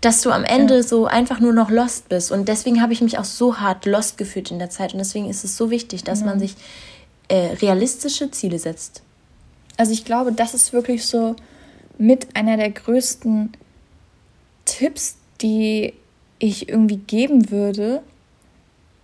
dass 0.00 0.20
du 0.22 0.30
am 0.30 0.44
Ende 0.44 0.76
ja. 0.76 0.82
so 0.82 1.06
einfach 1.06 1.40
nur 1.40 1.52
noch 1.52 1.70
lost 1.70 2.08
bist. 2.08 2.30
Und 2.30 2.48
deswegen 2.48 2.80
habe 2.80 2.92
ich 2.92 3.00
mich 3.00 3.18
auch 3.18 3.24
so 3.24 3.58
hart 3.58 3.84
lost 3.84 4.16
gefühlt 4.16 4.50
in 4.50 4.58
der 4.58 4.70
Zeit. 4.70 4.92
Und 4.92 4.98
deswegen 4.98 5.28
ist 5.28 5.44
es 5.44 5.56
so 5.56 5.70
wichtig, 5.70 6.04
dass 6.04 6.20
mhm. 6.20 6.26
man 6.26 6.40
sich 6.40 6.54
äh, 7.28 7.54
realistische 7.60 8.30
Ziele 8.30 8.58
setzt. 8.58 9.02
Also 9.76 9.92
ich 9.92 10.04
glaube, 10.04 10.32
das 10.32 10.54
ist 10.54 10.72
wirklich 10.72 11.06
so 11.06 11.36
mit 11.98 12.36
einer 12.36 12.56
der 12.56 12.70
größten 12.70 13.52
Tipps, 14.64 15.16
die 15.40 15.94
ich 16.38 16.68
irgendwie 16.68 16.98
geben 16.98 17.50
würde, 17.50 18.02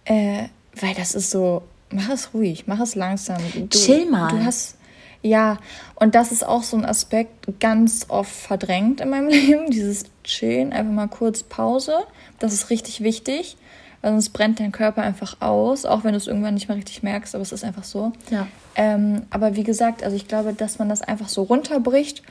äh, 0.04 0.44
weil 0.80 0.94
das 0.94 1.14
ist 1.14 1.30
so, 1.30 1.62
mach 1.90 2.10
es 2.10 2.34
ruhig, 2.34 2.64
mach 2.66 2.80
es 2.80 2.94
langsam. 2.94 3.42
Du, 3.52 3.68
Chill 3.68 4.06
mal. 4.08 4.28
Du 4.28 4.44
hast, 4.44 4.76
ja, 5.22 5.58
und 5.96 6.14
das 6.14 6.30
ist 6.32 6.46
auch 6.46 6.62
so 6.62 6.76
ein 6.76 6.84
Aspekt 6.84 7.60
ganz 7.60 8.06
oft 8.08 8.32
verdrängt 8.32 9.00
in 9.00 9.10
meinem 9.10 9.28
Leben, 9.30 9.70
dieses 9.70 10.04
Chillen, 10.24 10.72
einfach 10.72 10.92
mal 10.92 11.08
kurz 11.08 11.42
Pause. 11.42 11.94
Das 12.38 12.52
ist 12.52 12.70
richtig 12.70 13.02
wichtig, 13.02 13.56
weil 14.02 14.12
sonst 14.12 14.30
brennt 14.30 14.60
dein 14.60 14.72
Körper 14.72 15.02
einfach 15.02 15.40
aus, 15.40 15.84
auch 15.84 16.04
wenn 16.04 16.12
du 16.12 16.18
es 16.18 16.26
irgendwann 16.26 16.54
nicht 16.54 16.68
mehr 16.68 16.76
richtig 16.76 17.02
merkst, 17.02 17.34
aber 17.34 17.42
es 17.42 17.52
ist 17.52 17.64
einfach 17.64 17.84
so. 17.84 18.12
Ja. 18.30 18.46
Ähm, 18.74 19.22
aber 19.30 19.56
wie 19.56 19.64
gesagt, 19.64 20.02
also 20.02 20.16
ich 20.16 20.28
glaube, 20.28 20.52
dass 20.52 20.78
man 20.78 20.88
das 20.88 21.02
einfach 21.02 21.28
so 21.28 21.42
runterbricht, 21.42 22.22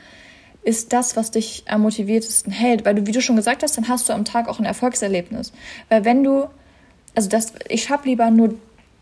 ist 0.62 0.92
das, 0.92 1.16
was 1.16 1.30
dich 1.30 1.64
am 1.68 1.82
motiviertesten 1.82 2.52
hält. 2.52 2.84
Weil 2.84 2.94
du, 2.94 3.06
wie 3.06 3.12
du 3.12 3.20
schon 3.20 3.36
gesagt 3.36 3.62
hast, 3.62 3.76
dann 3.76 3.88
hast 3.88 4.08
du 4.08 4.12
am 4.12 4.24
Tag 4.24 4.48
auch 4.48 4.58
ein 4.58 4.64
Erfolgserlebnis. 4.64 5.52
Weil 5.88 6.04
wenn 6.04 6.24
du, 6.24 6.48
also 7.14 7.28
das, 7.28 7.52
ich 7.68 7.90
habe 7.90 8.08
lieber 8.08 8.30
nur 8.30 8.54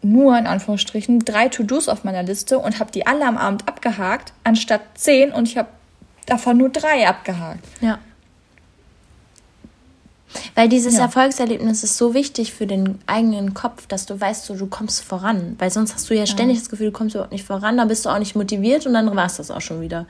nur 0.04 0.37
in 0.37 0.46
Anführungsstrichen 0.46 1.20
drei 1.20 1.49
To-Dos 1.49 1.88
auf 1.88 2.04
meiner 2.04 2.25
Liste 2.25 2.58
und 2.58 2.80
habe 2.80 2.90
die 2.90 3.06
alle 3.06 3.25
am 3.25 3.38
Abend 3.38 3.68
abgehakt, 3.68 4.32
anstatt 4.42 4.80
zehn 4.94 5.32
und 5.32 5.49
ich 5.49 5.56
habe 5.56 5.68
davon 6.26 6.56
nur 6.58 6.70
drei 6.70 7.06
abgehakt. 7.06 7.64
Ja. 7.80 7.99
Weil 10.55 10.69
dieses 10.69 10.97
ja. 10.97 11.03
Erfolgserlebnis 11.03 11.85
ist 11.85 11.97
so 11.97 12.15
wichtig 12.15 12.53
für 12.53 12.67
den 12.67 12.99
eigenen 13.07 13.55
Kopf, 13.55 13.87
dass 13.87 14.07
du 14.07 14.21
weißt, 14.21 14.47
so, 14.47 14.55
du 14.55 14.67
kommst 14.67 15.03
voran. 15.03 15.57
Weil 15.59 15.71
sonst 15.71 15.95
hast 15.95 16.09
du 16.11 16.15
ja 16.15 16.27
ständig 16.27 16.57
ja. 16.57 16.62
das 16.62 16.71
Gefühl, 16.71 16.87
du 16.87 16.93
kommst 16.93 17.15
überhaupt 17.15 17.33
nicht 17.33 17.47
voran, 17.47 17.77
dann 17.77 17.89
bist 17.89 18.05
du 18.05 18.11
auch 18.11 18.19
nicht 18.19 18.35
motiviert 18.35 18.87
und 18.87 18.95
dann 18.95 19.15
war 19.15 19.27
es 19.27 19.37
das 19.37 19.51
auch 19.51 19.61
schon 19.61 19.81
wieder. 19.81 20.07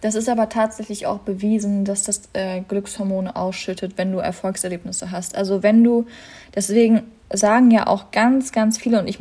Das 0.00 0.14
ist 0.14 0.28
aber 0.28 0.48
tatsächlich 0.48 1.06
auch 1.06 1.18
bewiesen, 1.18 1.84
dass 1.84 2.04
das 2.04 2.22
äh, 2.32 2.62
Glückshormone 2.62 3.36
ausschüttet, 3.36 3.94
wenn 3.96 4.12
du 4.12 4.18
Erfolgserlebnisse 4.18 5.10
hast. 5.10 5.36
Also 5.36 5.62
wenn 5.62 5.84
du, 5.84 6.06
deswegen 6.54 7.02
sagen 7.32 7.70
ja 7.70 7.86
auch 7.86 8.10
ganz, 8.10 8.52
ganz 8.52 8.78
viele, 8.78 8.98
und 9.00 9.08
ich 9.08 9.18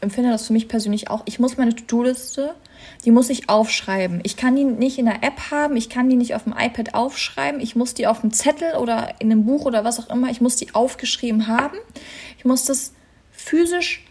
empfinde 0.00 0.30
das 0.30 0.46
für 0.46 0.52
mich 0.52 0.68
persönlich 0.68 1.08
auch, 1.08 1.22
ich 1.24 1.38
muss 1.38 1.56
meine 1.56 1.74
To-Do-Liste, 1.74 2.54
die 3.04 3.10
muss 3.10 3.30
ich 3.30 3.48
aufschreiben. 3.48 4.20
Ich 4.22 4.36
kann 4.36 4.56
die 4.56 4.64
nicht 4.64 4.98
in 4.98 5.06
der 5.06 5.22
App 5.22 5.50
haben, 5.50 5.76
ich 5.76 5.88
kann 5.88 6.08
die 6.08 6.16
nicht 6.16 6.34
auf 6.34 6.44
dem 6.44 6.54
iPad 6.56 6.94
aufschreiben, 6.94 7.60
ich 7.60 7.76
muss 7.76 7.94
die 7.94 8.06
auf 8.06 8.22
einem 8.22 8.32
Zettel 8.32 8.74
oder 8.76 9.14
in 9.18 9.30
einem 9.30 9.44
Buch 9.44 9.64
oder 9.64 9.84
was 9.84 9.98
auch 9.98 10.10
immer, 10.10 10.30
ich 10.30 10.40
muss 10.40 10.56
die 10.56 10.74
aufgeschrieben 10.74 11.46
haben. 11.46 11.76
Ich 12.38 12.44
muss 12.44 12.64
das 12.64 12.92
physisch 13.30 14.04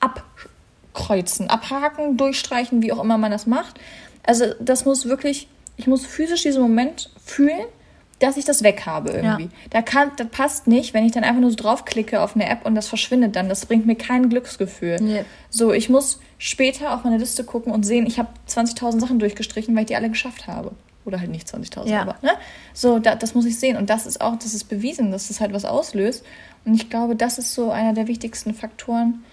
abkreuzen, 0.00 1.50
abhaken, 1.50 2.16
durchstreichen, 2.16 2.82
wie 2.82 2.92
auch 2.92 3.02
immer 3.02 3.18
man 3.18 3.30
das 3.30 3.46
macht. 3.46 3.78
Also 4.22 4.54
das 4.60 4.84
muss 4.84 5.06
wirklich, 5.06 5.48
ich 5.76 5.86
muss 5.86 6.04
physisch 6.06 6.42
diesen 6.42 6.62
Moment 6.62 7.10
fühlen 7.24 7.66
dass 8.20 8.36
ich 8.36 8.44
das 8.44 8.62
weg 8.62 8.82
habe 8.86 9.10
irgendwie. 9.10 9.44
Ja. 9.44 9.50
Da 9.70 9.82
kann, 9.82 10.12
das 10.16 10.28
passt 10.28 10.66
nicht, 10.66 10.94
wenn 10.94 11.04
ich 11.04 11.12
dann 11.12 11.24
einfach 11.24 11.40
nur 11.40 11.50
so 11.50 11.56
draufklicke 11.56 12.20
auf 12.20 12.36
eine 12.36 12.48
App 12.48 12.64
und 12.66 12.74
das 12.74 12.86
verschwindet 12.86 13.34
dann. 13.34 13.48
Das 13.48 13.66
bringt 13.66 13.86
mir 13.86 13.96
kein 13.96 14.28
Glücksgefühl. 14.28 14.98
Nee. 15.00 15.24
So, 15.48 15.72
ich 15.72 15.88
muss 15.88 16.20
später 16.38 16.94
auf 16.94 17.02
meine 17.02 17.16
Liste 17.16 17.44
gucken 17.44 17.72
und 17.72 17.84
sehen, 17.84 18.06
ich 18.06 18.18
habe 18.18 18.28
20.000 18.48 19.00
Sachen 19.00 19.18
durchgestrichen, 19.18 19.74
weil 19.74 19.82
ich 19.82 19.88
die 19.88 19.96
alle 19.96 20.10
geschafft 20.10 20.46
habe. 20.46 20.72
Oder 21.06 21.18
halt 21.18 21.30
nicht 21.30 21.48
20.000, 21.48 21.88
ja. 21.88 22.02
aber, 22.02 22.16
ne? 22.20 22.32
So, 22.74 22.98
da, 22.98 23.14
das 23.14 23.34
muss 23.34 23.46
ich 23.46 23.58
sehen. 23.58 23.78
Und 23.78 23.88
das 23.88 24.06
ist 24.06 24.20
auch, 24.20 24.36
das 24.36 24.52
ist 24.52 24.64
bewiesen, 24.64 25.10
dass 25.10 25.28
das 25.28 25.40
halt 25.40 25.54
was 25.54 25.64
auslöst. 25.64 26.22
Und 26.66 26.74
ich 26.74 26.90
glaube, 26.90 27.16
das 27.16 27.38
ist 27.38 27.54
so 27.54 27.70
einer 27.70 27.94
der 27.94 28.06
wichtigsten 28.06 28.52
Faktoren, 28.52 29.24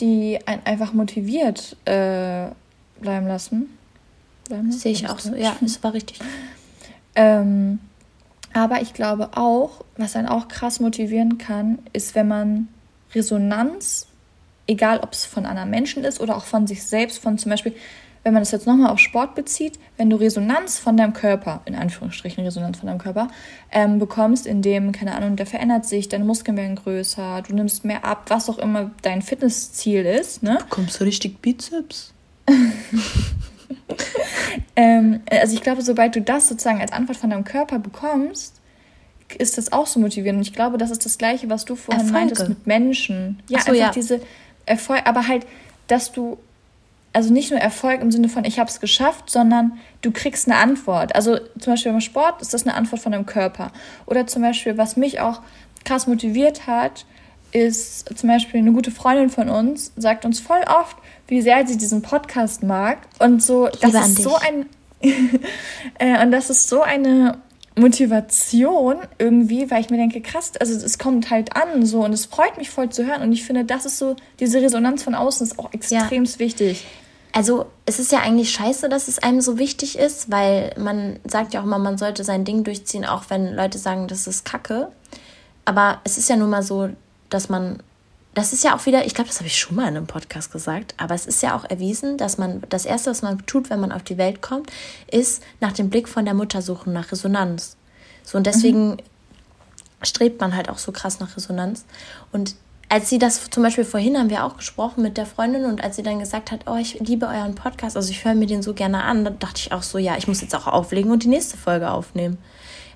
die 0.00 0.40
einen 0.46 0.62
einfach 0.64 0.92
motiviert 0.92 1.76
äh, 1.84 2.48
bleiben 3.00 3.28
lassen. 3.28 3.78
Bleiben 4.48 4.66
lassen? 4.66 4.80
Sehe 4.80 4.92
ich 4.92 5.08
auch 5.08 5.20
so. 5.20 5.34
Ja, 5.36 5.56
das 5.60 5.82
war 5.84 5.94
richtig. 5.94 6.18
ähm, 7.14 7.78
aber 8.52 8.80
ich 8.82 8.94
glaube 8.94 9.30
auch, 9.36 9.84
was 9.96 10.16
einen 10.16 10.28
auch 10.28 10.48
krass 10.48 10.80
motivieren 10.80 11.38
kann, 11.38 11.78
ist, 11.92 12.14
wenn 12.14 12.28
man 12.28 12.68
Resonanz, 13.14 14.06
egal 14.66 15.00
ob 15.00 15.12
es 15.12 15.24
von 15.24 15.46
anderen 15.46 15.70
Menschen 15.70 16.04
ist 16.04 16.20
oder 16.20 16.36
auch 16.36 16.44
von 16.44 16.66
sich 16.66 16.82
selbst, 16.84 17.18
von 17.18 17.38
zum 17.38 17.50
Beispiel, 17.50 17.74
wenn 18.24 18.32
man 18.32 18.42
das 18.42 18.50
jetzt 18.50 18.66
nochmal 18.66 18.90
auf 18.90 18.98
Sport 18.98 19.36
bezieht, 19.36 19.78
wenn 19.96 20.10
du 20.10 20.16
Resonanz 20.16 20.78
von 20.80 20.96
deinem 20.96 21.12
Körper, 21.12 21.60
in 21.64 21.76
Anführungsstrichen 21.76 22.42
Resonanz 22.42 22.78
von 22.78 22.88
deinem 22.88 22.98
Körper, 22.98 23.28
ähm, 23.70 24.00
bekommst, 24.00 24.48
indem, 24.48 24.90
keine 24.90 25.14
Ahnung, 25.14 25.36
der 25.36 25.46
verändert 25.46 25.86
sich, 25.86 26.08
deine 26.08 26.24
Muskeln 26.24 26.56
werden 26.56 26.74
größer, 26.74 27.42
du 27.46 27.54
nimmst 27.54 27.84
mehr 27.84 28.04
ab, 28.04 28.24
was 28.28 28.50
auch 28.50 28.58
immer 28.58 28.90
dein 29.02 29.22
Fitnessziel 29.22 30.04
ist. 30.04 30.42
Ne? 30.42 30.58
Bekommst 30.58 31.00
du 31.00 31.04
richtig 31.04 31.40
Bizeps? 31.40 32.12
ähm, 34.76 35.22
also 35.30 35.54
ich 35.54 35.62
glaube, 35.62 35.82
sobald 35.82 36.14
du 36.14 36.20
das 36.20 36.48
sozusagen 36.48 36.80
als 36.80 36.92
Antwort 36.92 37.16
von 37.16 37.30
deinem 37.30 37.44
Körper 37.44 37.78
bekommst, 37.78 38.60
ist 39.38 39.58
das 39.58 39.72
auch 39.72 39.86
so 39.86 39.98
motivierend. 39.98 40.38
Und 40.38 40.46
ich 40.46 40.52
glaube, 40.52 40.78
das 40.78 40.90
ist 40.90 41.04
das 41.04 41.18
Gleiche, 41.18 41.48
was 41.48 41.64
du 41.64 41.74
vorhin 41.74 42.06
Erfolge. 42.06 42.26
meintest 42.26 42.48
mit 42.48 42.66
Menschen. 42.66 43.42
Ja, 43.48 43.60
so, 43.60 43.72
einfach 43.72 43.86
ja. 43.86 43.90
diese 43.90 44.20
Erfolg, 44.66 45.02
aber 45.04 45.26
halt, 45.26 45.46
dass 45.88 46.12
du, 46.12 46.38
also 47.12 47.32
nicht 47.32 47.50
nur 47.50 47.58
Erfolg 47.58 48.02
im 48.02 48.12
Sinne 48.12 48.28
von, 48.28 48.44
ich 48.44 48.58
habe 48.58 48.68
es 48.68 48.78
geschafft, 48.78 49.30
sondern 49.30 49.78
du 50.02 50.10
kriegst 50.12 50.46
eine 50.46 50.58
Antwort. 50.58 51.14
Also 51.14 51.38
zum 51.58 51.72
Beispiel 51.72 51.92
beim 51.92 52.00
Sport 52.00 52.42
ist 52.42 52.52
das 52.54 52.64
eine 52.64 52.74
Antwort 52.74 53.00
von 53.00 53.12
deinem 53.12 53.26
Körper. 53.26 53.72
Oder 54.04 54.26
zum 54.26 54.42
Beispiel, 54.42 54.76
was 54.76 54.96
mich 54.96 55.20
auch 55.20 55.40
krass 55.84 56.06
motiviert 56.06 56.66
hat, 56.66 57.06
ist 57.52 58.16
zum 58.18 58.28
Beispiel 58.28 58.60
eine 58.60 58.72
gute 58.72 58.90
Freundin 58.90 59.30
von 59.30 59.48
uns, 59.48 59.92
sagt 59.96 60.24
uns 60.24 60.40
voll 60.40 60.62
oft, 60.66 60.96
wie 61.28 61.42
sehr 61.42 61.66
sie 61.66 61.76
diesen 61.76 62.02
Podcast 62.02 62.62
mag. 62.62 62.98
Und 63.18 63.42
so, 63.42 63.68
das 63.80 63.94
ist 63.94 64.22
so 64.22 64.36
ein. 64.36 64.66
äh, 65.98 66.22
und 66.22 66.32
das 66.32 66.50
ist 66.50 66.68
so 66.68 66.82
eine 66.82 67.38
Motivation 67.78 68.96
irgendwie, 69.18 69.70
weil 69.70 69.82
ich 69.82 69.90
mir 69.90 69.98
denke, 69.98 70.22
krass, 70.22 70.52
also 70.58 70.74
es 70.74 70.98
kommt 70.98 71.30
halt 71.30 71.54
an 71.54 71.84
so 71.84 72.02
und 72.02 72.12
es 72.12 72.24
freut 72.24 72.56
mich 72.56 72.70
voll 72.70 72.88
zu 72.88 73.06
hören 73.06 73.20
und 73.20 73.32
ich 73.32 73.44
finde, 73.44 73.64
das 73.64 73.84
ist 73.84 73.98
so, 73.98 74.16
diese 74.40 74.62
Resonanz 74.62 75.02
von 75.02 75.14
außen 75.14 75.46
ist 75.46 75.58
auch 75.58 75.72
extrem 75.74 76.24
ja. 76.24 76.38
wichtig. 76.38 76.86
Also 77.32 77.66
es 77.84 77.98
ist 77.98 78.12
ja 78.12 78.20
eigentlich 78.20 78.50
scheiße, 78.50 78.88
dass 78.88 79.08
es 79.08 79.18
einem 79.18 79.42
so 79.42 79.58
wichtig 79.58 79.98
ist, 79.98 80.30
weil 80.30 80.74
man 80.78 81.20
sagt 81.24 81.52
ja 81.52 81.60
auch 81.60 81.64
immer, 81.64 81.78
man 81.78 81.98
sollte 81.98 82.24
sein 82.24 82.46
Ding 82.46 82.64
durchziehen, 82.64 83.04
auch 83.04 83.24
wenn 83.28 83.54
Leute 83.54 83.76
sagen, 83.76 84.08
das 84.08 84.26
ist 84.26 84.46
Kacke. 84.46 84.90
Aber 85.66 86.00
es 86.04 86.16
ist 86.16 86.30
ja 86.30 86.36
nun 86.36 86.48
mal 86.48 86.62
so, 86.62 86.88
dass 87.28 87.50
man 87.50 87.82
das 88.36 88.52
ist 88.52 88.62
ja 88.62 88.76
auch 88.76 88.84
wieder, 88.84 89.06
ich 89.06 89.14
glaube, 89.14 89.28
das 89.28 89.38
habe 89.38 89.46
ich 89.46 89.58
schon 89.58 89.76
mal 89.76 89.88
in 89.88 89.96
einem 89.96 90.06
Podcast 90.06 90.52
gesagt, 90.52 90.94
aber 90.98 91.14
es 91.14 91.24
ist 91.24 91.42
ja 91.42 91.56
auch 91.56 91.64
erwiesen, 91.64 92.18
dass 92.18 92.36
man 92.36 92.62
das 92.68 92.84
Erste, 92.84 93.08
was 93.08 93.22
man 93.22 93.46
tut, 93.46 93.70
wenn 93.70 93.80
man 93.80 93.92
auf 93.92 94.02
die 94.02 94.18
Welt 94.18 94.42
kommt, 94.42 94.70
ist 95.10 95.42
nach 95.60 95.72
dem 95.72 95.88
Blick 95.88 96.06
von 96.06 96.26
der 96.26 96.34
Mutter 96.34 96.60
suchen, 96.60 96.92
nach 96.92 97.10
Resonanz. 97.10 97.78
So 98.24 98.36
und 98.36 98.46
deswegen 98.46 98.90
mhm. 98.90 98.96
strebt 100.02 100.38
man 100.38 100.54
halt 100.54 100.68
auch 100.68 100.76
so 100.76 100.92
krass 100.92 101.18
nach 101.18 101.34
Resonanz. 101.34 101.86
Und 102.30 102.56
als 102.90 103.08
sie 103.08 103.18
das 103.18 103.48
zum 103.48 103.62
Beispiel 103.62 103.86
vorhin 103.86 104.18
haben 104.18 104.28
wir 104.28 104.44
auch 104.44 104.58
gesprochen 104.58 105.02
mit 105.02 105.16
der 105.16 105.24
Freundin 105.24 105.64
und 105.64 105.82
als 105.82 105.96
sie 105.96 106.02
dann 106.02 106.18
gesagt 106.18 106.52
hat, 106.52 106.66
oh, 106.66 106.76
ich 106.76 107.00
liebe 107.00 107.26
euren 107.28 107.54
Podcast, 107.54 107.96
also 107.96 108.10
ich 108.10 108.22
höre 108.26 108.34
mir 108.34 108.46
den 108.46 108.62
so 108.62 108.74
gerne 108.74 109.02
an, 109.04 109.24
dann 109.24 109.38
dachte 109.38 109.62
ich 109.62 109.72
auch 109.72 109.82
so, 109.82 109.96
ja, 109.96 110.18
ich 110.18 110.28
muss 110.28 110.42
jetzt 110.42 110.54
auch 110.54 110.66
auflegen 110.66 111.10
und 111.10 111.22
die 111.22 111.28
nächste 111.28 111.56
Folge 111.56 111.90
aufnehmen. 111.90 112.36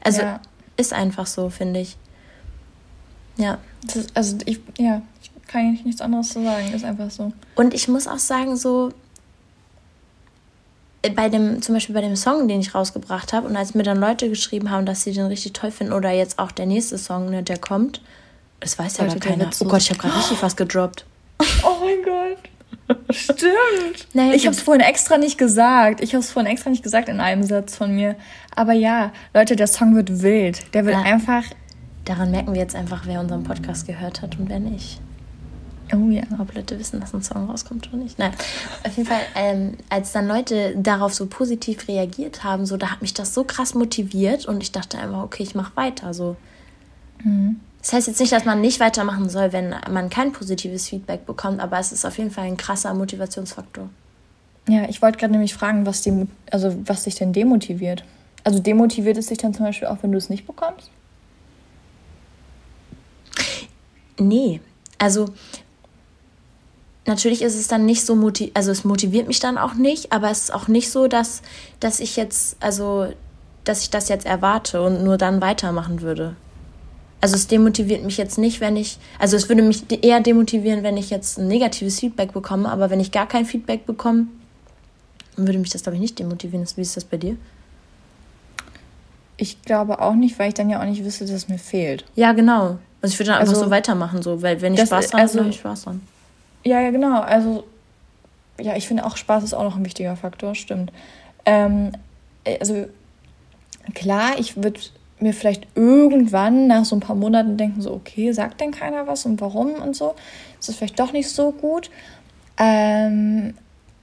Also 0.04 0.20
ja. 0.20 0.40
ist 0.76 0.92
einfach 0.92 1.26
so, 1.26 1.48
finde 1.48 1.80
ich. 1.80 1.96
Ja. 3.38 3.56
Ist, 3.86 4.14
also 4.14 4.36
ich, 4.44 4.60
ja, 4.76 5.00
kann 5.50 5.74
ich 5.74 5.84
nichts 5.84 6.00
anderes 6.00 6.28
zu 6.28 6.42
sagen, 6.42 6.72
ist 6.72 6.84
einfach 6.84 7.10
so. 7.10 7.32
Und 7.56 7.74
ich 7.74 7.88
muss 7.88 8.06
auch 8.06 8.18
sagen, 8.18 8.56
so 8.56 8.92
äh, 11.02 11.10
bei 11.10 11.28
dem, 11.28 11.60
zum 11.60 11.74
Beispiel 11.74 11.94
bei 11.94 12.02
dem 12.02 12.14
Song, 12.14 12.46
den 12.46 12.60
ich 12.60 12.74
rausgebracht 12.74 13.32
habe, 13.32 13.48
und 13.48 13.56
als 13.56 13.74
mir 13.74 13.82
dann 13.82 13.98
Leute 13.98 14.28
geschrieben 14.28 14.70
haben, 14.70 14.86
dass 14.86 15.02
sie 15.02 15.12
den 15.12 15.26
richtig 15.26 15.52
toll 15.52 15.72
finden, 15.72 15.92
oder 15.92 16.10
jetzt 16.10 16.38
auch 16.38 16.52
der 16.52 16.66
nächste 16.66 16.98
Song, 16.98 17.30
ne, 17.30 17.42
der 17.42 17.58
kommt, 17.58 18.00
das 18.60 18.78
weiß 18.78 18.98
ja 18.98 19.06
gar 19.06 19.16
keiner. 19.16 19.50
Oh 19.60 19.64
Gott, 19.64 19.80
ich 19.80 19.90
habe 19.90 19.98
gerade 19.98 20.16
richtig 20.16 20.42
was 20.42 20.56
gedroppt. 20.56 21.04
Oh 21.64 21.82
mein 21.82 22.02
Gott. 22.04 23.14
Stimmt. 23.14 24.06
Naja, 24.12 24.34
ich 24.34 24.46
habe 24.46 24.54
es 24.54 24.60
vorhin 24.60 24.82
extra 24.82 25.16
nicht 25.16 25.38
gesagt. 25.38 26.02
Ich 26.02 26.12
habe 26.12 26.22
es 26.22 26.30
vorhin 26.30 26.52
extra 26.52 26.70
nicht 26.70 26.82
gesagt 26.82 27.08
in 27.08 27.20
einem 27.20 27.42
Satz 27.44 27.76
von 27.76 27.94
mir. 27.94 28.14
Aber 28.54 28.72
ja, 28.72 29.12
Leute, 29.32 29.56
der 29.56 29.66
Song 29.66 29.96
wird 29.96 30.22
wild. 30.22 30.74
Der 30.74 30.84
wird 30.84 30.96
ja. 30.96 31.02
einfach. 31.02 31.44
Daran 32.04 32.30
merken 32.30 32.52
wir 32.52 32.60
jetzt 32.60 32.74
einfach, 32.74 33.02
wer 33.06 33.20
unseren 33.20 33.42
Podcast 33.42 33.86
gehört 33.86 34.20
hat 34.20 34.38
und 34.38 34.50
wer 34.50 34.60
nicht. 34.60 35.00
Oh 35.92 36.10
ja. 36.10 36.22
Ob 36.38 36.54
Leute 36.54 36.78
wissen, 36.78 37.00
dass 37.00 37.14
ein 37.14 37.22
Song 37.22 37.50
rauskommt 37.50 37.88
oder 37.88 37.96
nicht. 37.96 38.18
Nein. 38.18 38.32
Auf 38.86 38.96
jeden 38.96 39.08
Fall, 39.08 39.22
ähm, 39.34 39.76
als 39.88 40.12
dann 40.12 40.28
Leute 40.28 40.74
darauf 40.76 41.14
so 41.14 41.26
positiv 41.26 41.88
reagiert 41.88 42.44
haben, 42.44 42.66
so, 42.66 42.76
da 42.76 42.90
hat 42.90 43.02
mich 43.02 43.14
das 43.14 43.34
so 43.34 43.44
krass 43.44 43.74
motiviert 43.74 44.46
und 44.46 44.62
ich 44.62 44.72
dachte 44.72 44.98
einfach, 44.98 45.22
okay, 45.22 45.42
ich 45.42 45.54
mache 45.54 45.76
weiter. 45.76 46.14
So. 46.14 46.36
Mhm. 47.24 47.60
Das 47.80 47.92
heißt 47.92 48.08
jetzt 48.08 48.20
nicht, 48.20 48.32
dass 48.32 48.44
man 48.44 48.60
nicht 48.60 48.78
weitermachen 48.78 49.28
soll, 49.28 49.52
wenn 49.52 49.74
man 49.90 50.10
kein 50.10 50.32
positives 50.32 50.88
Feedback 50.88 51.26
bekommt, 51.26 51.60
aber 51.60 51.78
es 51.78 51.92
ist 51.92 52.04
auf 52.04 52.18
jeden 52.18 52.30
Fall 52.30 52.44
ein 52.44 52.56
krasser 52.56 52.92
Motivationsfaktor. 52.94 53.88
Ja, 54.68 54.88
ich 54.88 55.00
wollte 55.02 55.18
gerade 55.18 55.32
nämlich 55.32 55.54
fragen, 55.54 55.86
was, 55.86 56.02
die, 56.02 56.26
also 56.50 56.76
was 56.84 57.04
dich 57.04 57.14
denn 57.14 57.32
demotiviert. 57.32 58.04
Also 58.44 58.58
demotiviert 58.58 59.16
es 59.16 59.26
dich 59.26 59.38
dann 59.38 59.54
zum 59.54 59.64
Beispiel 59.64 59.88
auch, 59.88 59.98
wenn 60.02 60.12
du 60.12 60.18
es 60.18 60.28
nicht 60.28 60.46
bekommst? 60.46 60.90
Nee. 64.18 64.60
Also 64.98 65.30
natürlich 67.06 67.42
ist 67.42 67.56
es 67.56 67.68
dann 67.68 67.86
nicht 67.86 68.04
so 68.04 68.14
motiviert, 68.14 68.56
also 68.56 68.70
es 68.70 68.84
motiviert 68.84 69.26
mich 69.28 69.40
dann 69.40 69.58
auch 69.58 69.74
nicht, 69.74 70.12
aber 70.12 70.30
es 70.30 70.44
ist 70.44 70.54
auch 70.54 70.68
nicht 70.68 70.90
so, 70.90 71.08
dass, 71.08 71.42
dass 71.80 72.00
ich 72.00 72.16
jetzt, 72.16 72.56
also, 72.60 73.08
dass 73.64 73.82
ich 73.82 73.90
das 73.90 74.08
jetzt 74.08 74.26
erwarte 74.26 74.82
und 74.82 75.02
nur 75.04 75.16
dann 75.16 75.40
weitermachen 75.40 76.02
würde. 76.02 76.36
Also 77.22 77.34
es 77.34 77.46
demotiviert 77.46 78.02
mich 78.02 78.16
jetzt 78.16 78.38
nicht, 78.38 78.60
wenn 78.60 78.76
ich, 78.76 78.98
also 79.18 79.36
es 79.36 79.48
würde 79.48 79.62
mich 79.62 79.84
eher 80.02 80.20
demotivieren, 80.20 80.82
wenn 80.82 80.96
ich 80.96 81.10
jetzt 81.10 81.38
ein 81.38 81.48
negatives 81.48 82.00
Feedback 82.00 82.32
bekomme, 82.32 82.70
aber 82.70 82.88
wenn 82.88 83.00
ich 83.00 83.12
gar 83.12 83.28
kein 83.28 83.44
Feedback 83.44 83.84
bekomme, 83.84 84.28
dann 85.36 85.46
würde 85.46 85.58
mich 85.58 85.70
das, 85.70 85.82
glaube 85.82 85.96
ich, 85.96 86.00
nicht 86.00 86.18
demotivieren. 86.18 86.66
Wie 86.76 86.80
ist 86.80 86.96
das 86.96 87.04
bei 87.04 87.18
dir? 87.18 87.36
Ich 89.36 89.62
glaube 89.62 90.00
auch 90.00 90.14
nicht, 90.14 90.38
weil 90.38 90.48
ich 90.48 90.54
dann 90.54 90.70
ja 90.70 90.80
auch 90.80 90.86
nicht 90.86 91.04
wüsste, 91.04 91.24
dass 91.24 91.34
es 91.34 91.48
mir 91.48 91.58
fehlt. 91.58 92.04
Ja, 92.14 92.32
genau. 92.32 92.78
Also 93.02 93.14
ich 93.14 93.18
würde 93.18 93.32
dann 93.32 93.40
also, 93.40 93.52
einfach 93.52 93.64
so 93.64 93.70
weitermachen, 93.70 94.22
so, 94.22 94.42
weil 94.42 94.60
wenn 94.60 94.74
ich 94.74 94.80
Spaß 94.80 95.08
dran 95.08 95.20
also, 95.20 95.34
habe, 95.34 95.44
habe 95.44 95.50
ich 95.50 95.60
Spaß 95.60 95.82
dran. 95.84 96.00
Ja, 96.64 96.80
ja, 96.80 96.90
genau. 96.90 97.20
Also, 97.20 97.64
ja, 98.60 98.76
ich 98.76 98.86
finde 98.86 99.04
auch 99.06 99.16
Spaß 99.16 99.44
ist 99.44 99.54
auch 99.54 99.62
noch 99.62 99.76
ein 99.76 99.84
wichtiger 99.84 100.16
Faktor, 100.16 100.54
stimmt. 100.54 100.92
Ähm, 101.46 101.92
also, 102.60 102.86
klar, 103.94 104.38
ich 104.38 104.56
würde 104.56 104.80
mir 105.20 105.34
vielleicht 105.34 105.66
irgendwann 105.74 106.66
nach 106.66 106.84
so 106.84 106.96
ein 106.96 107.00
paar 107.00 107.16
Monaten 107.16 107.56
denken, 107.56 107.80
so, 107.82 107.92
okay, 107.92 108.32
sagt 108.32 108.60
denn 108.60 108.70
keiner 108.70 109.06
was 109.06 109.26
und 109.26 109.40
warum 109.40 109.74
und 109.74 109.94
so. 109.94 110.14
Das 110.58 110.70
ist 110.70 110.76
vielleicht 110.76 110.98
doch 110.98 111.12
nicht 111.12 111.28
so 111.28 111.52
gut. 111.52 111.90
Ähm, 112.58 113.54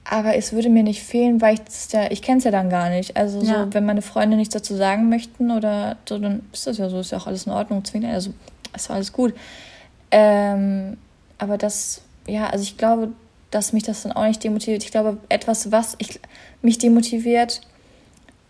aber 0.04 0.36
es 0.36 0.52
würde 0.52 0.70
mir 0.70 0.82
nicht 0.82 1.02
fehlen, 1.02 1.40
weil 1.40 1.54
ich 1.54 1.92
ja, 1.92 2.10
ich 2.10 2.22
kenne 2.22 2.38
es 2.38 2.44
ja 2.44 2.50
dann 2.50 2.70
gar 2.70 2.88
nicht. 2.88 3.16
Also 3.16 3.40
so, 3.40 3.52
ja. 3.52 3.74
wenn 3.74 3.84
meine 3.84 4.02
Freunde 4.02 4.36
nichts 4.36 4.54
dazu 4.54 4.74
sagen 4.74 5.08
möchten 5.08 5.50
oder 5.50 5.96
so, 6.08 6.18
dann 6.18 6.42
ist 6.52 6.66
das 6.66 6.78
ja 6.78 6.88
so, 6.88 7.00
ist 7.00 7.12
ja 7.12 7.18
auch 7.18 7.26
alles 7.26 7.46
in 7.46 7.52
Ordnung, 7.52 7.84
zwingend, 7.84 8.12
also 8.12 8.32
ist 8.74 8.90
alles 8.90 9.12
gut. 9.12 9.34
Ähm, 10.10 10.96
aber 11.36 11.58
das 11.58 12.00
ja, 12.28 12.48
also 12.48 12.62
ich 12.62 12.76
glaube, 12.76 13.12
dass 13.50 13.72
mich 13.72 13.82
das 13.82 14.02
dann 14.02 14.12
auch 14.12 14.26
nicht 14.26 14.44
demotiviert. 14.44 14.84
Ich 14.84 14.90
glaube, 14.90 15.18
etwas, 15.28 15.72
was 15.72 15.94
ich, 15.98 16.20
mich 16.62 16.78
demotiviert, 16.78 17.62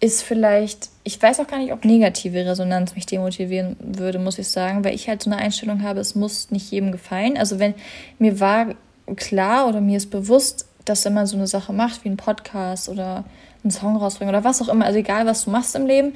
ist 0.01 0.23
vielleicht, 0.23 0.91
ich 1.03 1.21
weiß 1.21 1.41
auch 1.41 1.47
gar 1.47 1.59
nicht, 1.59 1.73
ob 1.73 1.85
negative 1.85 2.45
Resonanz 2.47 2.95
mich 2.95 3.07
demotivieren 3.07 3.77
würde, 3.81 4.19
muss 4.19 4.39
ich 4.39 4.49
sagen, 4.49 4.85
weil 4.85 4.95
ich 4.95 5.09
halt 5.09 5.23
so 5.23 5.31
eine 5.31 5.41
Einstellung 5.41 5.83
habe, 5.83 6.01
es 6.01 6.15
muss 6.15 6.51
nicht 6.51 6.71
jedem 6.71 6.93
gefallen. 6.93 7.37
Also 7.37 7.59
wenn 7.59 7.75
mir 8.19 8.39
war 8.39 8.75
klar 9.17 9.69
oder 9.69 9.81
mir 9.81 9.97
ist 9.97 10.11
bewusst, 10.11 10.67
dass 10.85 11.05
wenn 11.05 11.15
man 11.15 11.27
so 11.27 11.37
eine 11.37 11.47
Sache 11.47 11.73
macht, 11.73 12.05
wie 12.05 12.09
ein 12.09 12.17
Podcast 12.17 12.89
oder 12.89 13.25
einen 13.65 13.71
Song 13.73 13.97
rausbringen 13.97 14.33
oder 14.33 14.45
was 14.45 14.63
auch 14.63 14.69
immer, 14.69 14.87
also 14.87 14.99
egal 14.99 15.27
was 15.27 15.45
du 15.45 15.51
machst 15.51 15.75
im 15.75 15.87
Leben, 15.87 16.15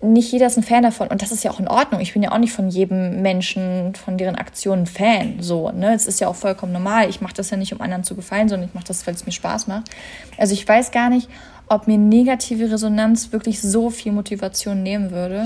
nicht 0.00 0.30
jeder 0.30 0.46
ist 0.46 0.56
ein 0.56 0.62
Fan 0.62 0.84
davon 0.84 1.08
und 1.08 1.22
das 1.22 1.32
ist 1.32 1.42
ja 1.42 1.50
auch 1.50 1.58
in 1.58 1.66
Ordnung. 1.66 2.00
Ich 2.00 2.12
bin 2.12 2.22
ja 2.22 2.30
auch 2.30 2.38
nicht 2.38 2.52
von 2.52 2.68
jedem 2.68 3.20
Menschen, 3.20 3.94
von 3.96 4.16
deren 4.16 4.36
Aktionen 4.36 4.86
Fan. 4.86 5.40
So, 5.40 5.72
ne? 5.72 5.92
Es 5.92 6.06
ist 6.06 6.20
ja 6.20 6.28
auch 6.28 6.36
vollkommen 6.36 6.72
normal. 6.72 7.10
Ich 7.10 7.20
mache 7.20 7.34
das 7.34 7.50
ja 7.50 7.56
nicht, 7.56 7.72
um 7.72 7.80
anderen 7.80 8.04
zu 8.04 8.14
gefallen, 8.14 8.48
sondern 8.48 8.68
ich 8.68 8.74
mache 8.74 8.86
das, 8.86 9.06
weil 9.06 9.14
es 9.14 9.26
mir 9.26 9.32
Spaß 9.32 9.66
macht. 9.66 9.90
Also 10.36 10.54
ich 10.54 10.66
weiß 10.66 10.92
gar 10.92 11.10
nicht, 11.10 11.28
ob 11.68 11.88
mir 11.88 11.98
negative 11.98 12.70
Resonanz 12.70 13.32
wirklich 13.32 13.60
so 13.60 13.90
viel 13.90 14.12
Motivation 14.12 14.84
nehmen 14.84 15.10
würde. 15.10 15.44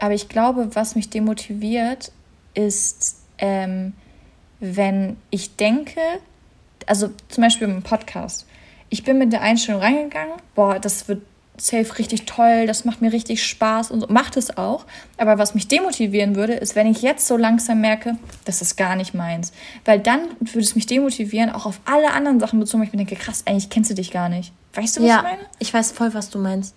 Aber 0.00 0.14
ich 0.14 0.28
glaube, 0.28 0.74
was 0.74 0.96
mich 0.96 1.08
demotiviert, 1.08 2.10
ist, 2.54 3.18
ähm, 3.38 3.92
wenn 4.58 5.16
ich 5.30 5.56
denke, 5.56 6.00
also 6.86 7.10
zum 7.28 7.42
Beispiel 7.42 7.68
im 7.68 7.82
Podcast. 7.82 8.46
Ich 8.88 9.04
bin 9.04 9.18
mit 9.18 9.32
der 9.32 9.42
Einstellung 9.42 9.80
reingegangen, 9.80 10.34
boah, 10.54 10.78
das 10.78 11.08
wird 11.08 11.22
safe 11.56 11.98
richtig 11.98 12.24
toll, 12.24 12.66
das 12.66 12.84
macht 12.84 13.02
mir 13.02 13.12
richtig 13.12 13.44
Spaß 13.44 13.90
und 13.90 14.00
so. 14.00 14.06
macht 14.08 14.36
es 14.36 14.56
auch. 14.56 14.84
Aber 15.16 15.38
was 15.38 15.54
mich 15.54 15.68
demotivieren 15.68 16.34
würde, 16.34 16.54
ist, 16.54 16.74
wenn 16.74 16.86
ich 16.86 17.02
jetzt 17.02 17.26
so 17.26 17.36
langsam 17.36 17.80
merke, 17.80 18.16
das 18.44 18.62
ist 18.62 18.76
gar 18.76 18.96
nicht 18.96 19.14
meins. 19.14 19.52
Weil 19.84 20.00
dann 20.00 20.20
würde 20.40 20.60
es 20.60 20.74
mich 20.74 20.86
demotivieren, 20.86 21.50
auch 21.50 21.66
auf 21.66 21.80
alle 21.84 22.12
anderen 22.12 22.40
Sachen 22.40 22.58
bezogen, 22.58 22.82
ich 22.82 22.92
mir 22.92 22.98
denke, 22.98 23.16
krass, 23.16 23.42
eigentlich 23.46 23.70
kennst 23.70 23.90
du 23.90 23.94
dich 23.94 24.10
gar 24.10 24.28
nicht. 24.28 24.52
Weißt 24.74 24.96
du, 24.96 25.02
was 25.02 25.08
ja, 25.08 25.16
ich 25.18 25.22
meine? 25.22 25.42
Ich 25.58 25.72
weiß 25.72 25.92
voll, 25.92 26.14
was 26.14 26.30
du 26.30 26.38
meinst. 26.38 26.74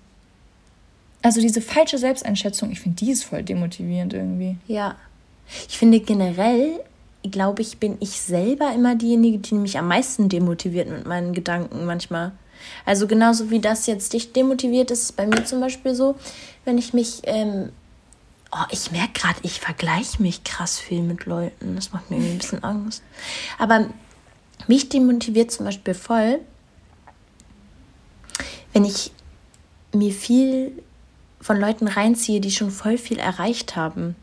Also 1.21 1.41
diese 1.41 1.61
falsche 1.61 1.97
Selbsteinschätzung, 1.97 2.69
ich 2.71 2.81
finde, 2.81 2.97
die 2.97 3.11
ist 3.11 3.23
voll 3.23 3.41
demotivierend 3.41 4.13
irgendwie. 4.13 4.57
Ja. 4.67 4.95
Ich 5.67 5.77
finde 5.77 5.99
generell, 5.99 6.79
glaube 7.23 7.61
ich, 7.61 7.79
bin 7.79 7.97
ich 7.99 8.21
selber 8.21 8.73
immer 8.73 8.95
diejenige, 8.95 9.39
die 9.39 9.55
mich 9.55 9.77
am 9.77 9.87
meisten 9.87 10.29
demotiviert 10.29 10.89
mit 10.89 11.07
meinen 11.07 11.33
Gedanken 11.33 11.85
manchmal. 11.85 12.33
Also 12.85 13.07
genauso 13.07 13.49
wie 13.49 13.59
das 13.59 13.87
jetzt 13.87 14.13
dich 14.13 14.33
demotiviert, 14.33 14.91
ist 14.91 15.03
es 15.03 15.11
bei 15.11 15.25
mir 15.25 15.45
zum 15.45 15.59
Beispiel 15.59 15.95
so, 15.95 16.15
wenn 16.65 16.77
ich 16.77 16.93
mich, 16.93 17.21
ähm, 17.23 17.69
oh, 18.51 18.65
ich 18.71 18.91
merke 18.91 19.13
gerade, 19.13 19.39
ich 19.43 19.59
vergleiche 19.59 20.21
mich 20.21 20.43
krass 20.43 20.79
viel 20.79 21.01
mit 21.01 21.25
Leuten. 21.25 21.75
Das 21.75 21.91
macht 21.91 22.09
mir 22.09 22.17
irgendwie 22.17 22.33
ein 22.33 22.39
bisschen 22.39 22.63
Angst. 22.63 23.03
Aber 23.57 23.87
mich 24.67 24.89
demotiviert 24.89 25.51
zum 25.51 25.65
Beispiel 25.65 25.93
voll, 25.93 26.39
wenn 28.73 28.85
ich 28.85 29.11
mir 29.93 30.11
viel 30.11 30.83
von 31.39 31.59
Leuten 31.59 31.87
reinziehe, 31.87 32.41
die 32.41 32.51
schon 32.51 32.71
voll 32.71 32.97
viel 32.97 33.19
erreicht 33.19 33.75
haben. 33.75 34.15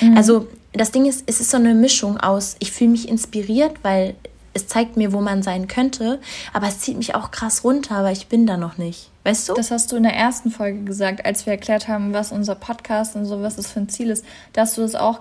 Mhm. 0.00 0.16
Also 0.16 0.46
das 0.72 0.92
Ding 0.92 1.06
ist, 1.06 1.24
es 1.26 1.40
ist 1.40 1.50
so 1.50 1.56
eine 1.56 1.74
Mischung 1.74 2.18
aus, 2.18 2.56
ich 2.60 2.70
fühle 2.70 2.90
mich 2.90 3.08
inspiriert, 3.08 3.76
weil 3.82 4.14
es 4.52 4.66
zeigt 4.66 4.96
mir, 4.96 5.12
wo 5.12 5.20
man 5.20 5.42
sein 5.42 5.68
könnte, 5.68 6.20
aber 6.52 6.68
es 6.68 6.80
zieht 6.80 6.96
mich 6.96 7.14
auch 7.14 7.30
krass 7.30 7.64
runter, 7.64 8.02
weil 8.02 8.12
ich 8.12 8.26
bin 8.26 8.46
da 8.46 8.56
noch 8.56 8.78
nicht. 8.78 9.10
Weißt 9.24 9.48
du? 9.48 9.54
Das 9.54 9.70
hast 9.70 9.92
du 9.92 9.96
in 9.96 10.02
der 10.02 10.14
ersten 10.14 10.50
Folge 10.50 10.82
gesagt, 10.82 11.24
als 11.24 11.46
wir 11.46 11.52
erklärt 11.52 11.88
haben, 11.88 12.12
was 12.12 12.32
unser 12.32 12.54
Podcast 12.54 13.16
und 13.16 13.26
so, 13.26 13.42
was 13.42 13.56
das 13.56 13.70
für 13.70 13.80
ein 13.80 13.88
Ziel 13.88 14.10
ist. 14.10 14.24
Da 14.52 14.62
hast 14.62 14.76
du 14.76 14.82
das 14.82 14.94
auch, 14.94 15.20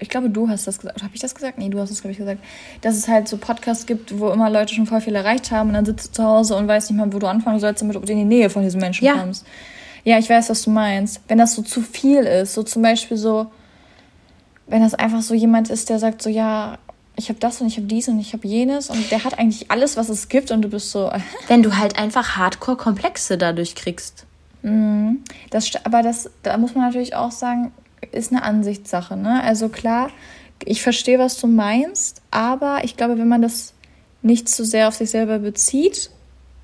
ich 0.00 0.10
glaube, 0.10 0.28
du 0.28 0.48
hast 0.48 0.66
das 0.66 0.78
gesagt. 0.78 1.02
Habe 1.02 1.14
ich 1.14 1.20
das 1.20 1.34
gesagt? 1.34 1.56
Nee, 1.58 1.68
du 1.68 1.78
hast 1.78 1.90
es, 1.90 2.00
glaube 2.00 2.12
ich, 2.12 2.18
gesagt. 2.18 2.40
Dass 2.80 2.96
es 2.96 3.08
halt 3.08 3.28
so 3.28 3.36
Podcasts 3.36 3.86
gibt, 3.86 4.18
wo 4.18 4.30
immer 4.30 4.50
Leute 4.50 4.74
schon 4.74 4.86
voll 4.86 5.00
viel 5.00 5.14
erreicht 5.14 5.50
haben 5.50 5.68
und 5.68 5.74
dann 5.74 5.86
sitzt 5.86 6.08
du 6.08 6.12
zu 6.12 6.24
Hause 6.24 6.56
und 6.56 6.68
weißt 6.68 6.90
nicht 6.90 6.98
mal, 6.98 7.12
wo 7.12 7.18
du 7.18 7.26
anfangen 7.26 7.60
sollst, 7.60 7.80
damit 7.80 7.96
du 7.96 8.00
in 8.00 8.18
die 8.18 8.24
Nähe 8.24 8.50
von 8.50 8.62
diesen 8.62 8.80
Menschen 8.80 9.04
ja. 9.04 9.14
kommst. 9.14 9.46
Ja, 10.04 10.18
ich 10.18 10.28
weiß, 10.28 10.50
was 10.50 10.62
du 10.62 10.70
meinst. 10.70 11.20
Wenn 11.28 11.38
das 11.38 11.54
so 11.54 11.62
zu 11.62 11.80
viel 11.80 12.20
ist, 12.20 12.54
so 12.54 12.62
zum 12.62 12.82
Beispiel 12.82 13.16
so, 13.16 13.46
wenn 14.66 14.82
das 14.82 14.94
einfach 14.94 15.22
so 15.22 15.34
jemand 15.34 15.70
ist, 15.70 15.90
der 15.90 15.98
sagt 15.98 16.22
so, 16.22 16.30
ja, 16.30 16.78
ich 17.18 17.28
habe 17.28 17.40
das 17.40 17.60
und 17.60 17.66
ich 17.66 17.76
habe 17.76 17.86
dies 17.86 18.08
und 18.08 18.20
ich 18.20 18.32
habe 18.32 18.46
jenes 18.46 18.90
und 18.90 19.10
der 19.10 19.24
hat 19.24 19.38
eigentlich 19.38 19.70
alles, 19.70 19.96
was 19.96 20.08
es 20.08 20.28
gibt 20.28 20.50
und 20.50 20.62
du 20.62 20.68
bist 20.68 20.92
so. 20.92 21.10
Wenn 21.48 21.62
du 21.62 21.76
halt 21.76 21.98
einfach 21.98 22.36
Hardcore-Komplexe 22.36 23.36
dadurch 23.36 23.74
kriegst. 23.74 24.24
Mhm. 24.62 25.24
Das, 25.50 25.70
aber 25.84 26.02
das, 26.02 26.30
da 26.44 26.56
muss 26.56 26.74
man 26.74 26.84
natürlich 26.84 27.16
auch 27.16 27.32
sagen, 27.32 27.72
ist 28.12 28.32
eine 28.32 28.42
Ansichtssache. 28.42 29.16
Ne? 29.16 29.42
Also 29.42 29.68
klar, 29.68 30.10
ich 30.64 30.80
verstehe, 30.80 31.18
was 31.18 31.38
du 31.38 31.48
meinst, 31.48 32.22
aber 32.30 32.84
ich 32.84 32.96
glaube, 32.96 33.18
wenn 33.18 33.28
man 33.28 33.42
das 33.42 33.74
nicht 34.22 34.48
zu 34.48 34.64
sehr 34.64 34.88
auf 34.88 34.94
sich 34.94 35.10
selber 35.10 35.40
bezieht, 35.40 36.10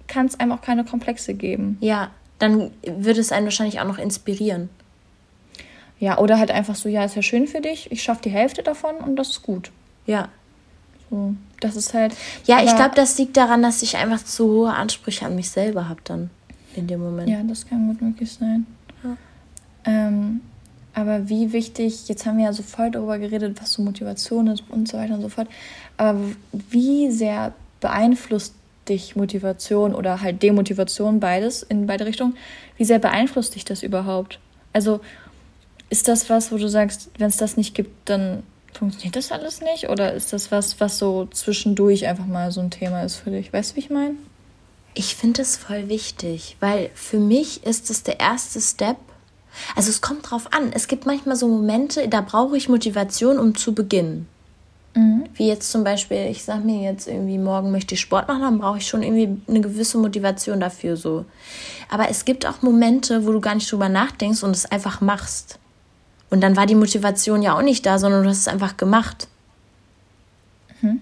kann 0.06 0.26
es 0.26 0.38
einem 0.38 0.52
auch 0.52 0.62
keine 0.62 0.84
Komplexe 0.84 1.34
geben. 1.34 1.78
Ja, 1.80 2.10
dann 2.38 2.70
würde 2.86 3.20
es 3.20 3.32
einen 3.32 3.46
wahrscheinlich 3.46 3.80
auch 3.80 3.86
noch 3.86 3.98
inspirieren. 3.98 4.68
Ja, 5.98 6.18
oder 6.18 6.38
halt 6.38 6.50
einfach 6.50 6.74
so, 6.74 6.88
ja, 6.88 7.04
ist 7.04 7.16
ja 7.16 7.22
schön 7.22 7.46
für 7.48 7.60
dich, 7.60 7.90
ich 7.90 8.02
schaffe 8.02 8.22
die 8.22 8.30
Hälfte 8.30 8.62
davon 8.62 8.96
und 8.96 9.16
das 9.16 9.30
ist 9.30 9.42
gut. 9.42 9.72
Ja. 10.06 10.28
So, 11.14 11.34
das 11.60 11.76
ist 11.76 11.94
halt. 11.94 12.12
Ja, 12.44 12.58
ich 12.64 12.74
glaube, 12.74 12.96
das 12.96 13.16
liegt 13.18 13.36
daran, 13.36 13.62
dass 13.62 13.82
ich 13.82 13.96
einfach 13.96 14.24
zu 14.24 14.46
hohe 14.48 14.74
Ansprüche 14.74 15.24
an 15.24 15.36
mich 15.36 15.48
selber 15.48 15.88
habe 15.88 16.00
dann 16.02 16.30
in 16.74 16.88
dem 16.88 17.00
Moment. 17.00 17.28
Ja, 17.28 17.40
das 17.44 17.68
kann 17.68 17.86
gut 17.86 18.02
möglich 18.02 18.32
sein. 18.32 18.66
Ja. 19.04 19.16
Ähm, 19.84 20.40
aber 20.92 21.28
wie 21.28 21.52
wichtig, 21.52 22.08
jetzt 22.08 22.26
haben 22.26 22.38
wir 22.38 22.46
ja 22.46 22.52
so 22.52 22.64
voll 22.64 22.90
darüber 22.90 23.18
geredet, 23.20 23.60
was 23.60 23.74
so 23.74 23.82
Motivation 23.82 24.48
ist 24.48 24.64
und 24.68 24.88
so 24.88 24.98
weiter 24.98 25.14
und 25.14 25.22
so 25.22 25.28
fort. 25.28 25.46
Aber 25.96 26.18
wie 26.52 27.12
sehr 27.12 27.52
beeinflusst 27.80 28.54
dich 28.88 29.14
Motivation 29.14 29.94
oder 29.94 30.20
halt 30.20 30.42
Demotivation, 30.42 31.20
beides 31.20 31.62
in 31.62 31.86
beide 31.86 32.06
Richtungen, 32.06 32.36
wie 32.76 32.84
sehr 32.84 32.98
beeinflusst 32.98 33.54
dich 33.54 33.64
das 33.64 33.84
überhaupt? 33.84 34.40
Also 34.72 35.00
ist 35.90 36.08
das 36.08 36.28
was, 36.28 36.50
wo 36.50 36.56
du 36.56 36.68
sagst, 36.68 37.10
wenn 37.18 37.28
es 37.28 37.36
das 37.36 37.56
nicht 37.56 37.76
gibt, 37.76 38.08
dann 38.08 38.42
Funktioniert 38.74 39.16
das 39.16 39.32
alles 39.32 39.60
nicht? 39.60 39.88
Oder 39.88 40.12
ist 40.12 40.32
das 40.32 40.50
was, 40.50 40.80
was 40.80 40.98
so 40.98 41.26
zwischendurch 41.26 42.06
einfach 42.06 42.26
mal 42.26 42.50
so 42.50 42.60
ein 42.60 42.70
Thema 42.70 43.02
ist 43.02 43.16
für 43.16 43.30
dich? 43.30 43.52
Weißt 43.52 43.72
du, 43.72 43.76
wie 43.76 43.80
ich 43.80 43.90
meine? 43.90 44.16
Ich 44.94 45.14
finde 45.16 45.42
es 45.42 45.56
voll 45.56 45.88
wichtig, 45.88 46.56
weil 46.60 46.90
für 46.94 47.18
mich 47.18 47.64
ist 47.64 47.90
es 47.90 48.02
der 48.02 48.20
erste 48.20 48.60
Step. 48.60 48.96
Also 49.76 49.90
es 49.90 50.00
kommt 50.00 50.30
drauf 50.30 50.52
an. 50.52 50.72
Es 50.72 50.88
gibt 50.88 51.06
manchmal 51.06 51.36
so 51.36 51.48
Momente, 51.48 52.08
da 52.08 52.20
brauche 52.20 52.56
ich 52.56 52.68
Motivation, 52.68 53.38
um 53.38 53.54
zu 53.54 53.74
beginnen. 53.74 54.28
Mhm. 54.94 55.24
Wie 55.34 55.48
jetzt 55.48 55.70
zum 55.70 55.82
Beispiel, 55.84 56.28
ich 56.30 56.44
sage 56.44 56.64
mir 56.64 56.82
jetzt 56.82 57.08
irgendwie, 57.08 57.38
morgen 57.38 57.70
möchte 57.70 57.94
ich 57.94 58.00
Sport 58.00 58.28
machen, 58.28 58.42
dann 58.42 58.58
brauche 58.58 58.78
ich 58.78 58.86
schon 58.86 59.02
irgendwie 59.02 59.40
eine 59.48 59.60
gewisse 59.60 59.98
Motivation 59.98 60.60
dafür 60.60 60.96
so. 60.96 61.24
Aber 61.88 62.08
es 62.08 62.24
gibt 62.24 62.46
auch 62.46 62.62
Momente, 62.62 63.26
wo 63.26 63.32
du 63.32 63.40
gar 63.40 63.54
nicht 63.54 63.70
drüber 63.70 63.88
nachdenkst 63.88 64.42
und 64.42 64.52
es 64.52 64.66
einfach 64.66 65.00
machst. 65.00 65.58
Und 66.34 66.40
dann 66.40 66.56
war 66.56 66.66
die 66.66 66.74
Motivation 66.74 67.42
ja 67.42 67.56
auch 67.56 67.62
nicht 67.62 67.86
da, 67.86 67.96
sondern 67.96 68.24
du 68.24 68.28
hast 68.28 68.38
es 68.38 68.48
einfach 68.48 68.76
gemacht. 68.76 69.28
Mhm. 70.80 71.00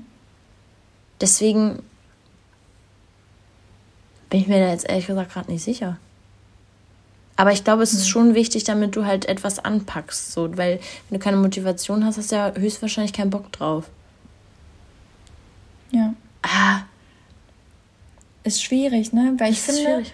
Deswegen 1.22 1.82
bin 4.28 4.40
ich 4.40 4.46
mir 4.46 4.60
da 4.60 4.70
jetzt 4.70 4.86
ehrlich 4.86 5.06
gesagt 5.06 5.32
gerade 5.32 5.50
nicht 5.50 5.64
sicher. 5.64 5.96
Aber 7.36 7.50
ich 7.50 7.64
glaube, 7.64 7.82
es 7.82 7.94
ist 7.94 8.04
mhm. 8.04 8.10
schon 8.10 8.34
wichtig, 8.34 8.64
damit 8.64 8.94
du 8.94 9.06
halt 9.06 9.24
etwas 9.24 9.58
anpackst. 9.58 10.32
So, 10.32 10.54
weil 10.58 10.80
wenn 11.08 11.18
du 11.18 11.24
keine 11.24 11.38
Motivation 11.38 12.04
hast, 12.04 12.18
hast 12.18 12.30
du 12.30 12.36
ja 12.36 12.52
höchstwahrscheinlich 12.54 13.14
keinen 13.14 13.30
Bock 13.30 13.50
drauf. 13.52 13.88
Ja. 15.92 16.12
Ah. 16.42 16.82
Ist 18.44 18.62
schwierig, 18.62 19.14
ne? 19.14 19.32
Weil 19.38 19.52
ich 19.52 19.60
ist 19.60 19.64
finde, 19.64 19.80
schwierig 19.80 20.12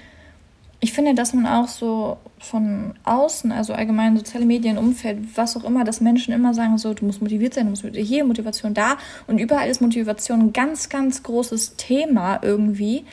ich 0.80 0.92
finde, 0.92 1.14
dass 1.14 1.34
man 1.34 1.46
auch 1.46 1.66
so 1.66 2.18
von 2.38 2.94
außen, 3.04 3.50
also 3.50 3.72
allgemein 3.72 4.16
soziale 4.16 4.46
Medien, 4.46 4.78
Umfeld, 4.78 5.36
was 5.36 5.56
auch 5.56 5.64
immer, 5.64 5.82
dass 5.82 6.00
Menschen 6.00 6.32
immer 6.32 6.54
sagen, 6.54 6.78
so, 6.78 6.94
du 6.94 7.04
musst 7.04 7.20
motiviert 7.20 7.54
sein, 7.54 7.64
du 7.64 7.70
musst 7.70 7.84
hier 7.96 8.24
Motivation 8.24 8.74
da 8.74 8.96
und 9.26 9.38
überall 9.38 9.68
ist 9.68 9.80
Motivation 9.80 10.40
ein 10.40 10.52
ganz, 10.52 10.88
ganz 10.88 11.24
großes 11.24 11.76
Thema 11.76 12.38
irgendwie. 12.42 13.04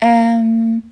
Ähm, 0.00 0.84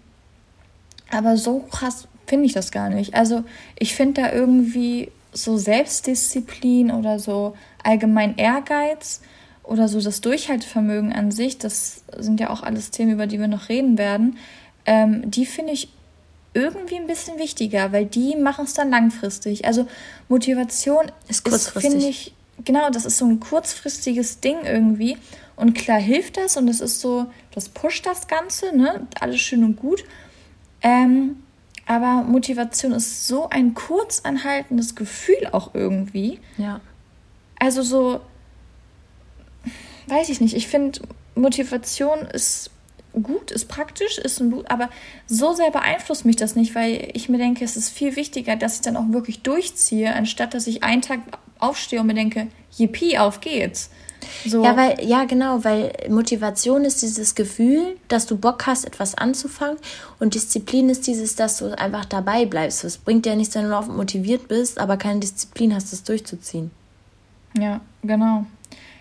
aber 1.11 1.39
so 1.39 1.61
krass 1.61 2.07
finde 2.27 2.47
ich 2.47 2.53
das 2.53 2.71
gar 2.71 2.91
nicht. 2.91 3.15
Also 3.15 3.45
ich 3.79 3.95
finde 3.95 4.23
da 4.23 4.33
irgendwie 4.33 5.11
so 5.33 5.57
Selbstdisziplin 5.57 6.91
oder 6.91 7.19
so 7.19 7.57
allgemein 7.83 8.37
Ehrgeiz 8.37 9.23
oder 9.63 9.89
so 9.89 10.01
das 10.01 10.21
Durchhaltevermögen 10.21 11.15
an 11.15 11.31
sich, 11.31 11.57
das 11.57 12.05
sind 12.19 12.41
ja 12.41 12.51
auch 12.51 12.63
alles 12.63 12.91
Themen, 12.91 13.13
über 13.13 13.27
die 13.27 13.41
wir 13.41 13.49
noch 13.49 13.71
reden 13.71 13.97
werden 13.97 14.37
ähm, 14.87 15.31
die 15.31 15.47
finde 15.47 15.73
ich 15.73 15.89
irgendwie 16.55 16.97
ein 16.97 17.07
bisschen 17.07 17.39
wichtiger, 17.39 17.93
weil 17.93 18.07
die 18.07 18.37
machen 18.37 18.65
es 18.65 18.75
dann 18.75 18.91
langfristig. 18.91 19.65
Also 19.65 19.89
Motivation 20.29 21.11
ist 21.29 21.45
kurzfristig. 21.45 21.91
finde 21.91 22.07
ich, 22.07 22.35
genau, 22.65 22.91
das 22.91 23.05
ist 23.05 23.19
so 23.19 23.27
ein 23.27 23.41
kurzfristiges 23.41 24.41
Ding 24.41 24.59
irgendwie. 24.65 25.17
Und 25.57 25.75
klar 25.75 25.99
hilft 25.99 26.37
das 26.37 26.57
und 26.57 26.69
es 26.69 26.81
ist 26.81 27.01
so, 27.01 27.27
das 27.53 27.69
pusht 27.69 28.07
das 28.07 28.29
Ganze, 28.29 28.77
ne? 28.77 29.07
Alles 29.21 29.41
schön 29.41 29.65
und 29.65 29.77
gut. 29.77 30.05
Ähm, 30.83 31.37
aber 31.87 32.23
Motivation 32.23 32.93
ist 32.93 33.27
so 33.27 33.49
ein 33.51 33.75
kurzanhaltendes 33.75 34.95
Gefühl 34.95 35.49
auch 35.53 35.75
irgendwie. 35.75 36.41
Ja. 36.57 36.81
Also 37.59 37.83
so, 37.83 38.21
weiß 40.07 40.29
ich 40.29 40.41
nicht, 40.41 40.55
ich 40.55 40.69
finde, 40.69 41.01
Motivation 41.35 42.21
ist 42.21 42.71
gut, 43.23 43.51
ist 43.51 43.69
praktisch, 43.69 44.19
ist 44.19 44.41
ein 44.41 44.51
Buch, 44.51 44.65
aber 44.69 44.89
so 45.27 45.53
sehr 45.53 45.71
beeinflusst 45.71 46.25
mich 46.25 46.37
das 46.37 46.57
nicht, 46.57 46.75
weil 46.75 47.11
ich 47.15 47.29
mir 47.29 47.39
denke, 47.39 47.65
es 47.65 47.77
ist 47.77 47.91
viel 47.91 48.17
wichtiger, 48.17 48.57
dass 48.57 48.77
ich 48.77 48.81
dann 48.83 48.97
auch 48.97 49.11
wirklich 49.11 49.43
durchziehe, 49.43 50.13
anstatt 50.13 50.55
dass 50.55 50.67
ich 50.67 50.83
einen 50.83 51.03
Tag 51.03 51.21
aufstehe 51.59 52.01
und 52.01 52.07
mir 52.07 52.15
denke, 52.15 52.49
yippie, 52.77 53.19
auf 53.19 53.41
geht's. 53.41 53.91
So. 54.47 54.65
Ja, 54.65 54.77
weil, 54.77 55.05
ja, 55.05 55.25
genau, 55.25 55.65
weil 55.65 55.93
Motivation 56.09 56.85
ist 56.85 57.03
dieses 57.03 57.35
Gefühl, 57.35 57.97
dass 58.09 58.27
du 58.27 58.37
Bock 58.37 58.67
hast, 58.67 58.87
etwas 58.87 59.15
anzufangen 59.15 59.77
und 60.19 60.35
Disziplin 60.35 60.89
ist 60.89 61.07
dieses, 61.07 61.37
dass 61.37 61.59
du 61.59 61.79
einfach 61.79 62.05
dabei 62.05 62.47
bleibst. 62.47 62.85
Es 62.85 62.97
bringt 62.97 63.27
dir 63.27 63.37
nichts, 63.37 63.55
wenn 63.55 63.65
du 63.65 63.71
laufend 63.71 63.97
motiviert 63.97 64.49
bist, 64.49 64.79
aber 64.79 64.97
keine 64.97 65.21
Disziplin 65.21 65.75
hast, 65.75 65.93
es 65.93 66.05
durchzuziehen. 66.05 66.71
Ja, 67.59 67.81
genau. 68.03 68.47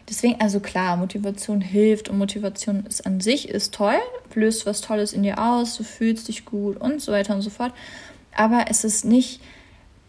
Deswegen, 0.09 0.39
also 0.41 0.59
klar, 0.59 0.97
Motivation 0.97 1.61
hilft 1.61 2.09
und 2.09 2.17
Motivation 2.17 2.85
ist 2.85 3.05
an 3.05 3.21
sich 3.21 3.49
ist 3.49 3.73
toll, 3.73 3.95
löst 4.35 4.65
was 4.65 4.81
Tolles 4.81 5.13
in 5.13 5.23
dir 5.23 5.41
aus, 5.41 5.77
du 5.77 5.83
fühlst 5.83 6.27
dich 6.27 6.45
gut 6.45 6.77
und 6.77 7.01
so 7.01 7.11
weiter 7.11 7.35
und 7.35 7.41
so 7.41 7.49
fort. 7.49 7.73
Aber 8.35 8.65
es 8.69 8.83
ist 8.83 9.05
nicht 9.05 9.41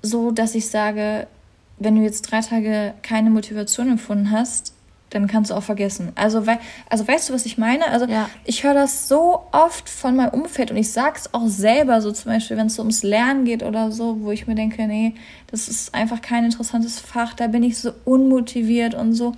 so, 0.02 0.30
dass 0.30 0.54
ich 0.54 0.68
sage, 0.68 1.26
wenn 1.78 1.96
du 1.96 2.02
jetzt 2.02 2.22
drei 2.22 2.40
Tage 2.40 2.94
keine 3.02 3.30
Motivation 3.30 3.90
empfunden 3.90 4.30
hast, 4.30 4.73
dann 5.14 5.26
kannst 5.26 5.50
du 5.50 5.54
auch 5.54 5.62
vergessen. 5.62 6.12
Also, 6.14 6.46
weil, 6.46 6.58
also 6.90 7.06
weißt 7.06 7.28
du, 7.28 7.32
was 7.34 7.46
ich 7.46 7.56
meine? 7.56 7.86
Also 7.88 8.06
ja. 8.06 8.28
ich 8.44 8.64
höre 8.64 8.74
das 8.74 9.08
so 9.08 9.44
oft 9.52 9.88
von 9.88 10.16
meinem 10.16 10.30
Umfeld 10.30 10.70
und 10.70 10.76
ich 10.76 10.90
sage 10.90 11.14
es 11.16 11.32
auch 11.32 11.46
selber, 11.46 12.00
so 12.00 12.12
zum 12.12 12.32
Beispiel, 12.32 12.56
wenn 12.56 12.66
es 12.66 12.74
so 12.74 12.82
ums 12.82 13.02
Lernen 13.02 13.44
geht 13.44 13.62
oder 13.62 13.92
so, 13.92 14.20
wo 14.22 14.32
ich 14.32 14.46
mir 14.46 14.54
denke, 14.54 14.86
nee, 14.86 15.14
das 15.50 15.68
ist 15.68 15.94
einfach 15.94 16.20
kein 16.20 16.44
interessantes 16.44 16.98
Fach, 16.98 17.34
da 17.34 17.46
bin 17.46 17.62
ich 17.62 17.78
so 17.78 17.92
unmotiviert 18.04 18.94
und 18.94 19.12
so. 19.12 19.32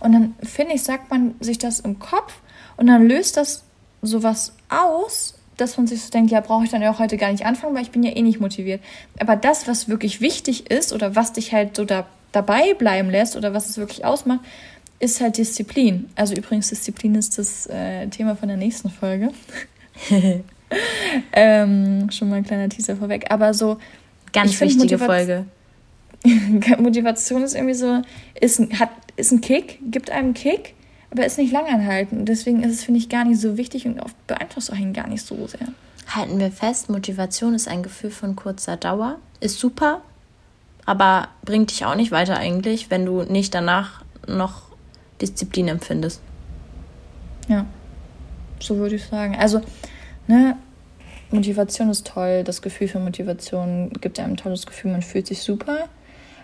Und 0.00 0.12
dann 0.12 0.34
finde 0.42 0.74
ich, 0.74 0.82
sagt 0.82 1.10
man 1.10 1.34
sich 1.40 1.58
das 1.58 1.80
im 1.80 1.98
Kopf 1.98 2.34
und 2.76 2.86
dann 2.86 3.06
löst 3.06 3.36
das 3.36 3.64
sowas 4.02 4.54
aus, 4.68 5.34
dass 5.56 5.76
man 5.76 5.86
sich 5.86 6.02
so 6.02 6.10
denkt, 6.10 6.30
ja, 6.30 6.40
brauche 6.40 6.64
ich 6.64 6.70
dann 6.70 6.82
ja 6.82 6.90
auch 6.90 7.00
heute 7.00 7.16
gar 7.16 7.32
nicht 7.32 7.44
anfangen, 7.44 7.74
weil 7.74 7.82
ich 7.82 7.90
bin 7.90 8.02
ja 8.02 8.12
eh 8.16 8.22
nicht 8.22 8.40
motiviert. 8.40 8.80
Aber 9.18 9.36
das, 9.36 9.66
was 9.68 9.88
wirklich 9.88 10.20
wichtig 10.20 10.70
ist 10.70 10.92
oder 10.92 11.16
was 11.16 11.32
dich 11.32 11.52
halt 11.52 11.76
so 11.76 11.84
da, 11.84 12.06
dabei 12.32 12.74
bleiben 12.74 13.10
lässt 13.10 13.36
oder 13.36 13.52
was 13.54 13.68
es 13.68 13.76
wirklich 13.76 14.04
ausmacht, 14.04 14.40
ist 15.00 15.20
halt 15.20 15.36
Disziplin. 15.36 16.08
Also 16.14 16.34
übrigens, 16.34 16.68
Disziplin 16.68 17.14
ist 17.14 17.38
das 17.38 17.66
äh, 17.66 18.06
Thema 18.08 18.36
von 18.36 18.48
der 18.48 18.56
nächsten 18.56 18.90
Folge. 18.90 19.30
ähm, 21.32 22.10
schon 22.10 22.28
mal 22.28 22.36
ein 22.36 22.44
kleiner 22.44 22.68
Teaser 22.68 22.96
vorweg. 22.96 23.26
Aber 23.30 23.54
so. 23.54 23.78
Ganz 24.32 24.60
wichtige 24.60 24.98
Folge. 24.98 25.46
Motivation 26.78 27.42
ist 27.42 27.54
irgendwie 27.54 27.74
so, 27.74 28.02
ist, 28.40 28.60
hat, 28.78 28.90
ist 29.16 29.32
ein 29.32 29.40
Kick, 29.40 29.78
gibt 29.90 30.10
einem 30.10 30.34
Kick, 30.34 30.74
aber 31.10 31.24
ist 31.24 31.38
nicht 31.38 31.52
langanhaltend. 31.52 32.28
Deswegen 32.28 32.62
ist 32.62 32.72
es, 32.72 32.84
finde 32.84 32.98
ich, 32.98 33.08
gar 33.08 33.24
nicht 33.24 33.40
so 33.40 33.56
wichtig 33.56 33.86
und 33.86 34.00
oft 34.00 34.14
beeinflusst 34.26 34.72
einen 34.72 34.92
gar 34.92 35.06
nicht 35.06 35.24
so 35.24 35.46
sehr. 35.46 35.68
Halten 36.08 36.38
wir 36.38 36.50
fest, 36.50 36.90
Motivation 36.90 37.54
ist 37.54 37.68
ein 37.68 37.82
Gefühl 37.82 38.10
von 38.10 38.34
kurzer 38.34 38.76
Dauer, 38.76 39.18
ist 39.40 39.58
super, 39.58 40.02
aber 40.86 41.28
bringt 41.44 41.70
dich 41.70 41.84
auch 41.84 41.94
nicht 41.94 42.10
weiter 42.10 42.36
eigentlich, 42.38 42.90
wenn 42.90 43.04
du 43.04 43.22
nicht 43.22 43.54
danach 43.54 44.02
noch 44.26 44.67
Disziplin 45.20 45.68
empfindest. 45.68 46.20
Ja, 47.48 47.66
so 48.60 48.76
würde 48.76 48.96
ich 48.96 49.04
sagen. 49.04 49.36
Also, 49.36 49.60
ne, 50.26 50.56
Motivation 51.30 51.90
ist 51.90 52.06
toll, 52.06 52.44
das 52.44 52.62
Gefühl 52.62 52.88
für 52.88 52.98
Motivation 52.98 53.90
gibt 54.00 54.18
einem 54.18 54.32
ein 54.32 54.36
tolles 54.36 54.66
Gefühl, 54.66 54.92
man 54.92 55.02
fühlt 55.02 55.26
sich 55.26 55.42
super. 55.42 55.88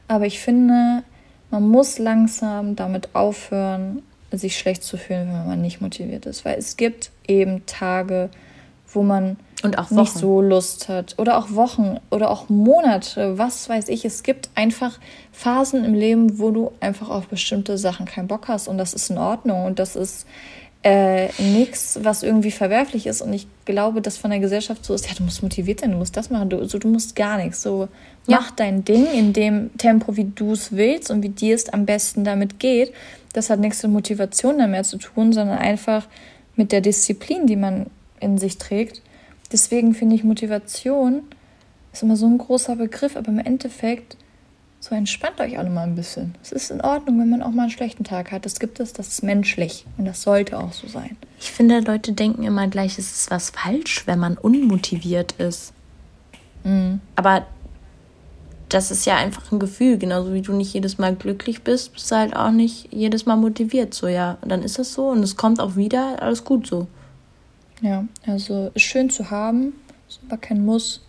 Aber 0.08 0.26
ich 0.26 0.40
finde, 0.40 1.02
man 1.50 1.68
muss 1.68 1.98
langsam 1.98 2.76
damit 2.76 3.14
aufhören, 3.14 4.02
sich 4.30 4.58
schlecht 4.58 4.82
zu 4.82 4.96
fühlen, 4.96 5.28
wenn 5.28 5.46
man 5.46 5.62
nicht 5.62 5.80
motiviert 5.80 6.26
ist. 6.26 6.44
Weil 6.44 6.58
es 6.58 6.76
gibt 6.76 7.10
eben 7.26 7.64
Tage, 7.66 8.28
wo 8.88 9.02
man 9.02 9.36
nicht 9.90 10.12
so 10.12 10.40
Lust 10.40 10.88
hat. 10.88 11.14
Oder 11.18 11.38
auch 11.38 11.52
Wochen 11.52 11.98
oder 12.10 12.30
auch 12.30 12.48
Monate, 12.48 13.38
was 13.38 13.68
weiß 13.68 13.88
ich. 13.88 14.04
Es 14.04 14.22
gibt 14.22 14.50
einfach 14.54 14.98
Phasen 15.32 15.84
im 15.84 15.94
Leben, 15.94 16.38
wo 16.38 16.50
du 16.50 16.72
einfach 16.80 17.08
auf 17.08 17.28
bestimmte 17.28 17.78
Sachen 17.78 18.06
keinen 18.06 18.28
Bock 18.28 18.48
hast. 18.48 18.68
Und 18.68 18.78
das 18.78 18.94
ist 18.94 19.10
in 19.10 19.18
Ordnung. 19.18 19.64
Und 19.64 19.78
das 19.78 19.96
ist 19.96 20.26
äh, 20.84 21.28
nichts, 21.40 21.98
was 22.02 22.22
irgendwie 22.22 22.50
verwerflich 22.50 23.06
ist. 23.06 23.22
Und 23.22 23.32
ich 23.32 23.46
glaube, 23.64 24.02
dass 24.02 24.18
von 24.18 24.30
der 24.30 24.40
Gesellschaft 24.40 24.84
so 24.84 24.92
ist, 24.92 25.08
ja, 25.08 25.14
du 25.16 25.22
musst 25.22 25.42
motiviert 25.42 25.80
sein, 25.80 25.92
du 25.92 25.96
musst 25.96 26.14
das 26.16 26.28
machen, 26.28 26.50
du, 26.50 26.68
so, 26.68 26.78
du 26.78 26.88
musst 26.88 27.16
gar 27.16 27.38
nichts. 27.38 27.62
So, 27.62 27.88
ja. 28.26 28.38
mach 28.38 28.50
dein 28.50 28.84
Ding 28.84 29.06
in 29.06 29.32
dem 29.32 29.76
Tempo, 29.78 30.16
wie 30.16 30.24
du 30.24 30.52
es 30.52 30.72
willst 30.72 31.10
und 31.10 31.22
wie 31.22 31.30
dir 31.30 31.54
es 31.54 31.70
am 31.70 31.86
besten 31.86 32.22
damit 32.22 32.60
geht. 32.60 32.92
Das 33.32 33.48
hat 33.48 33.60
nichts 33.60 33.82
mit 33.82 33.92
Motivation 33.92 34.58
mehr 34.70 34.84
zu 34.84 34.98
tun, 34.98 35.32
sondern 35.32 35.58
einfach 35.58 36.06
mit 36.54 36.70
der 36.70 36.82
Disziplin, 36.82 37.46
die 37.46 37.56
man 37.56 37.86
in 38.20 38.36
sich 38.36 38.58
trägt. 38.58 39.00
Deswegen 39.52 39.94
finde 39.94 40.16
ich 40.16 40.24
Motivation 40.24 41.22
ist 41.94 42.02
immer 42.02 42.16
so 42.16 42.26
ein 42.26 42.38
großer 42.38 42.76
Begriff, 42.76 43.16
aber 43.16 43.28
im 43.28 43.38
Endeffekt 43.38 44.16
so 44.80 44.94
entspannt 44.94 45.40
euch 45.40 45.58
alle 45.58 45.70
mal 45.70 45.84
ein 45.84 45.94
bisschen. 45.94 46.34
Es 46.42 46.52
ist 46.52 46.70
in 46.70 46.80
Ordnung, 46.82 47.18
wenn 47.20 47.30
man 47.30 47.42
auch 47.42 47.52
mal 47.52 47.62
einen 47.62 47.70
schlechten 47.70 48.04
Tag 48.04 48.32
hat. 48.32 48.44
Das 48.44 48.58
gibt 48.58 48.80
es, 48.80 48.92
das 48.92 49.08
ist 49.08 49.22
menschlich 49.22 49.86
und 49.96 50.04
das 50.04 50.22
sollte 50.22 50.58
auch 50.58 50.72
so 50.72 50.88
sein. 50.88 51.16
Ich 51.40 51.52
finde, 51.52 51.80
Leute 51.80 52.12
denken 52.12 52.42
immer 52.42 52.68
gleich, 52.68 52.98
es 52.98 53.12
ist 53.12 53.30
was 53.30 53.50
falsch, 53.50 54.06
wenn 54.06 54.18
man 54.18 54.36
unmotiviert 54.36 55.32
ist. 55.32 55.72
Mhm. 56.64 57.00
Aber 57.16 57.46
das 58.68 58.90
ist 58.90 59.06
ja 59.06 59.16
einfach 59.16 59.52
ein 59.52 59.58
Gefühl, 59.58 59.96
genauso 59.96 60.34
wie 60.34 60.42
du 60.42 60.52
nicht 60.52 60.74
jedes 60.74 60.98
Mal 60.98 61.14
glücklich 61.14 61.62
bist, 61.62 61.92
bist 61.92 62.10
du 62.10 62.16
halt 62.16 62.34
auch 62.34 62.50
nicht 62.50 62.92
jedes 62.92 63.24
Mal 63.24 63.36
motiviert. 63.36 63.94
So, 63.94 64.08
ja, 64.08 64.36
und 64.42 64.50
dann 64.50 64.62
ist 64.62 64.78
das 64.78 64.92
so 64.92 65.08
und 65.08 65.22
es 65.22 65.36
kommt 65.36 65.60
auch 65.60 65.76
wieder, 65.76 66.20
alles 66.20 66.44
gut 66.44 66.66
so. 66.66 66.88
Ja, 67.84 68.04
also 68.26 68.70
ist 68.74 68.82
schön 68.82 69.10
zu 69.10 69.30
haben, 69.30 69.74
ist 70.08 70.20
aber 70.26 70.38
kein 70.38 70.64
Muss 70.64 71.02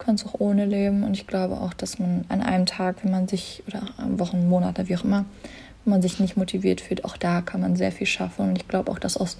kannst 0.00 0.26
auch 0.26 0.40
ohne 0.40 0.64
leben. 0.64 1.04
Und 1.04 1.14
ich 1.14 1.28
glaube 1.28 1.54
auch, 1.60 1.72
dass 1.72 2.00
man 2.00 2.24
an 2.28 2.42
einem 2.42 2.66
Tag, 2.66 3.04
wenn 3.04 3.12
man 3.12 3.28
sich, 3.28 3.62
oder 3.68 3.82
Wochen, 4.18 4.48
Monate, 4.48 4.88
wie 4.88 4.96
auch 4.96 5.04
immer, 5.04 5.24
wenn 5.84 5.92
man 5.92 6.02
sich 6.02 6.18
nicht 6.18 6.36
motiviert 6.36 6.80
fühlt, 6.80 7.04
auch 7.04 7.16
da 7.16 7.40
kann 7.42 7.60
man 7.60 7.76
sehr 7.76 7.92
viel 7.92 8.06
schaffen. 8.06 8.48
Und 8.48 8.56
ich 8.56 8.66
glaube 8.66 8.90
auch, 8.90 8.98
dass 8.98 9.16
aus 9.16 9.38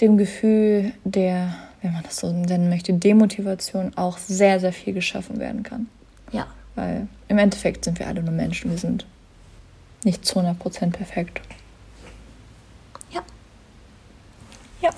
dem 0.00 0.18
Gefühl 0.18 0.92
der, 1.04 1.54
wenn 1.80 1.92
man 1.92 2.02
das 2.02 2.16
so 2.16 2.30
nennen 2.30 2.68
möchte, 2.68 2.92
Demotivation 2.92 3.92
auch 3.96 4.18
sehr, 4.18 4.60
sehr 4.60 4.72
viel 4.72 4.92
geschaffen 4.92 5.38
werden 5.38 5.62
kann. 5.62 5.88
Ja. 6.32 6.46
Weil 6.74 7.06
im 7.28 7.38
Endeffekt 7.38 7.84
sind 7.84 7.98
wir 7.98 8.08
alle 8.08 8.22
nur 8.22 8.32
Menschen. 8.32 8.70
Wir 8.70 8.78
sind 8.78 9.06
nicht 10.04 10.26
zu 10.26 10.40
100% 10.40 10.90
perfekt. 10.90 11.40
Ja. 13.12 13.22
Ja. 14.82 14.90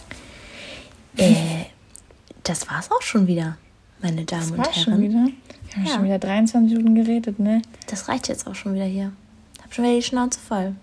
Äh, 1.17 1.67
das 2.43 2.69
war's 2.69 2.91
auch 2.91 3.03
schon 3.03 3.27
wieder 3.27 3.57
meine 4.01 4.25
Damen 4.25 4.43
das 4.43 4.59
war 4.59 4.59
und 4.59 4.77
Herren. 4.77 4.85
Schon 4.85 5.03
wieder? 5.03 5.27
Wir 5.67 5.77
haben 5.77 5.87
ja. 5.87 5.95
schon 5.95 6.05
wieder 6.05 6.19
23 6.19 6.77
Minuten 6.77 6.95
geredet, 6.95 7.39
ne? 7.39 7.63
Das 7.89 8.09
reicht 8.09 8.29
jetzt 8.29 8.47
auch 8.47 8.55
schon 8.55 8.75
wieder 8.75 8.85
hier. 8.85 9.13
Ich 9.57 9.63
habe 9.63 9.75
schon 9.75 9.85
wieder 9.85 9.97
die 9.97 10.03
Schnauze 10.03 10.39
voll. 10.39 10.75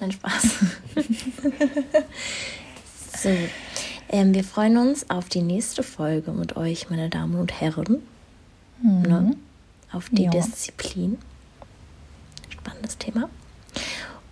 Nein, 0.00 0.12
Spaß. 0.12 0.42
so. 3.22 3.30
Ähm, 4.08 4.34
wir 4.34 4.44
freuen 4.44 4.76
uns 4.76 5.08
auf 5.08 5.28
die 5.28 5.42
nächste 5.42 5.82
Folge 5.82 6.32
mit 6.32 6.56
euch, 6.56 6.90
meine 6.90 7.08
Damen 7.08 7.36
und 7.36 7.60
Herren. 7.60 8.02
Mhm. 8.82 9.02
Ne? 9.02 9.36
Auf 9.92 10.08
die 10.10 10.24
ja. 10.24 10.30
Disziplin. 10.30 11.18
Spannendes 12.50 12.98
Thema. 12.98 13.30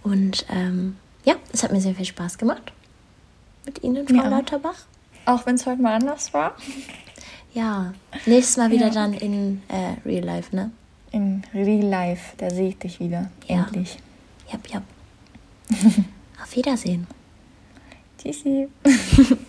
Und 0.02 0.44
ähm, 0.50 0.96
ja, 1.24 1.36
es 1.52 1.62
hat 1.62 1.72
mir 1.72 1.80
sehr 1.80 1.94
viel 1.94 2.04
Spaß 2.04 2.36
gemacht. 2.36 2.72
Mit 3.64 3.82
Ihnen, 3.82 4.06
Frau 4.06 4.16
ja. 4.16 4.28
Lauterbach. 4.28 4.86
Auch 5.30 5.46
wenn 5.46 5.54
es 5.54 5.64
heute 5.64 5.80
mal 5.80 5.94
anders 5.94 6.34
war. 6.34 6.56
Ja, 7.54 7.92
nächstes 8.26 8.56
Mal 8.56 8.70
wieder 8.72 8.88
ja. 8.88 8.92
dann 8.92 9.12
in 9.14 9.62
äh, 9.68 9.94
Real 10.04 10.24
Life, 10.24 10.54
ne? 10.54 10.72
In 11.12 11.44
Real 11.54 11.86
Life, 11.86 12.36
da 12.36 12.50
sehe 12.50 12.70
ich 12.70 12.78
dich 12.78 12.98
wieder. 12.98 13.30
Ja. 13.46 13.64
Endlich. 13.64 13.98
Ja, 14.52 14.58
ja. 14.72 14.82
Auf 16.42 16.56
Wiedersehen. 16.56 17.06
Tschüssi. 18.18 18.68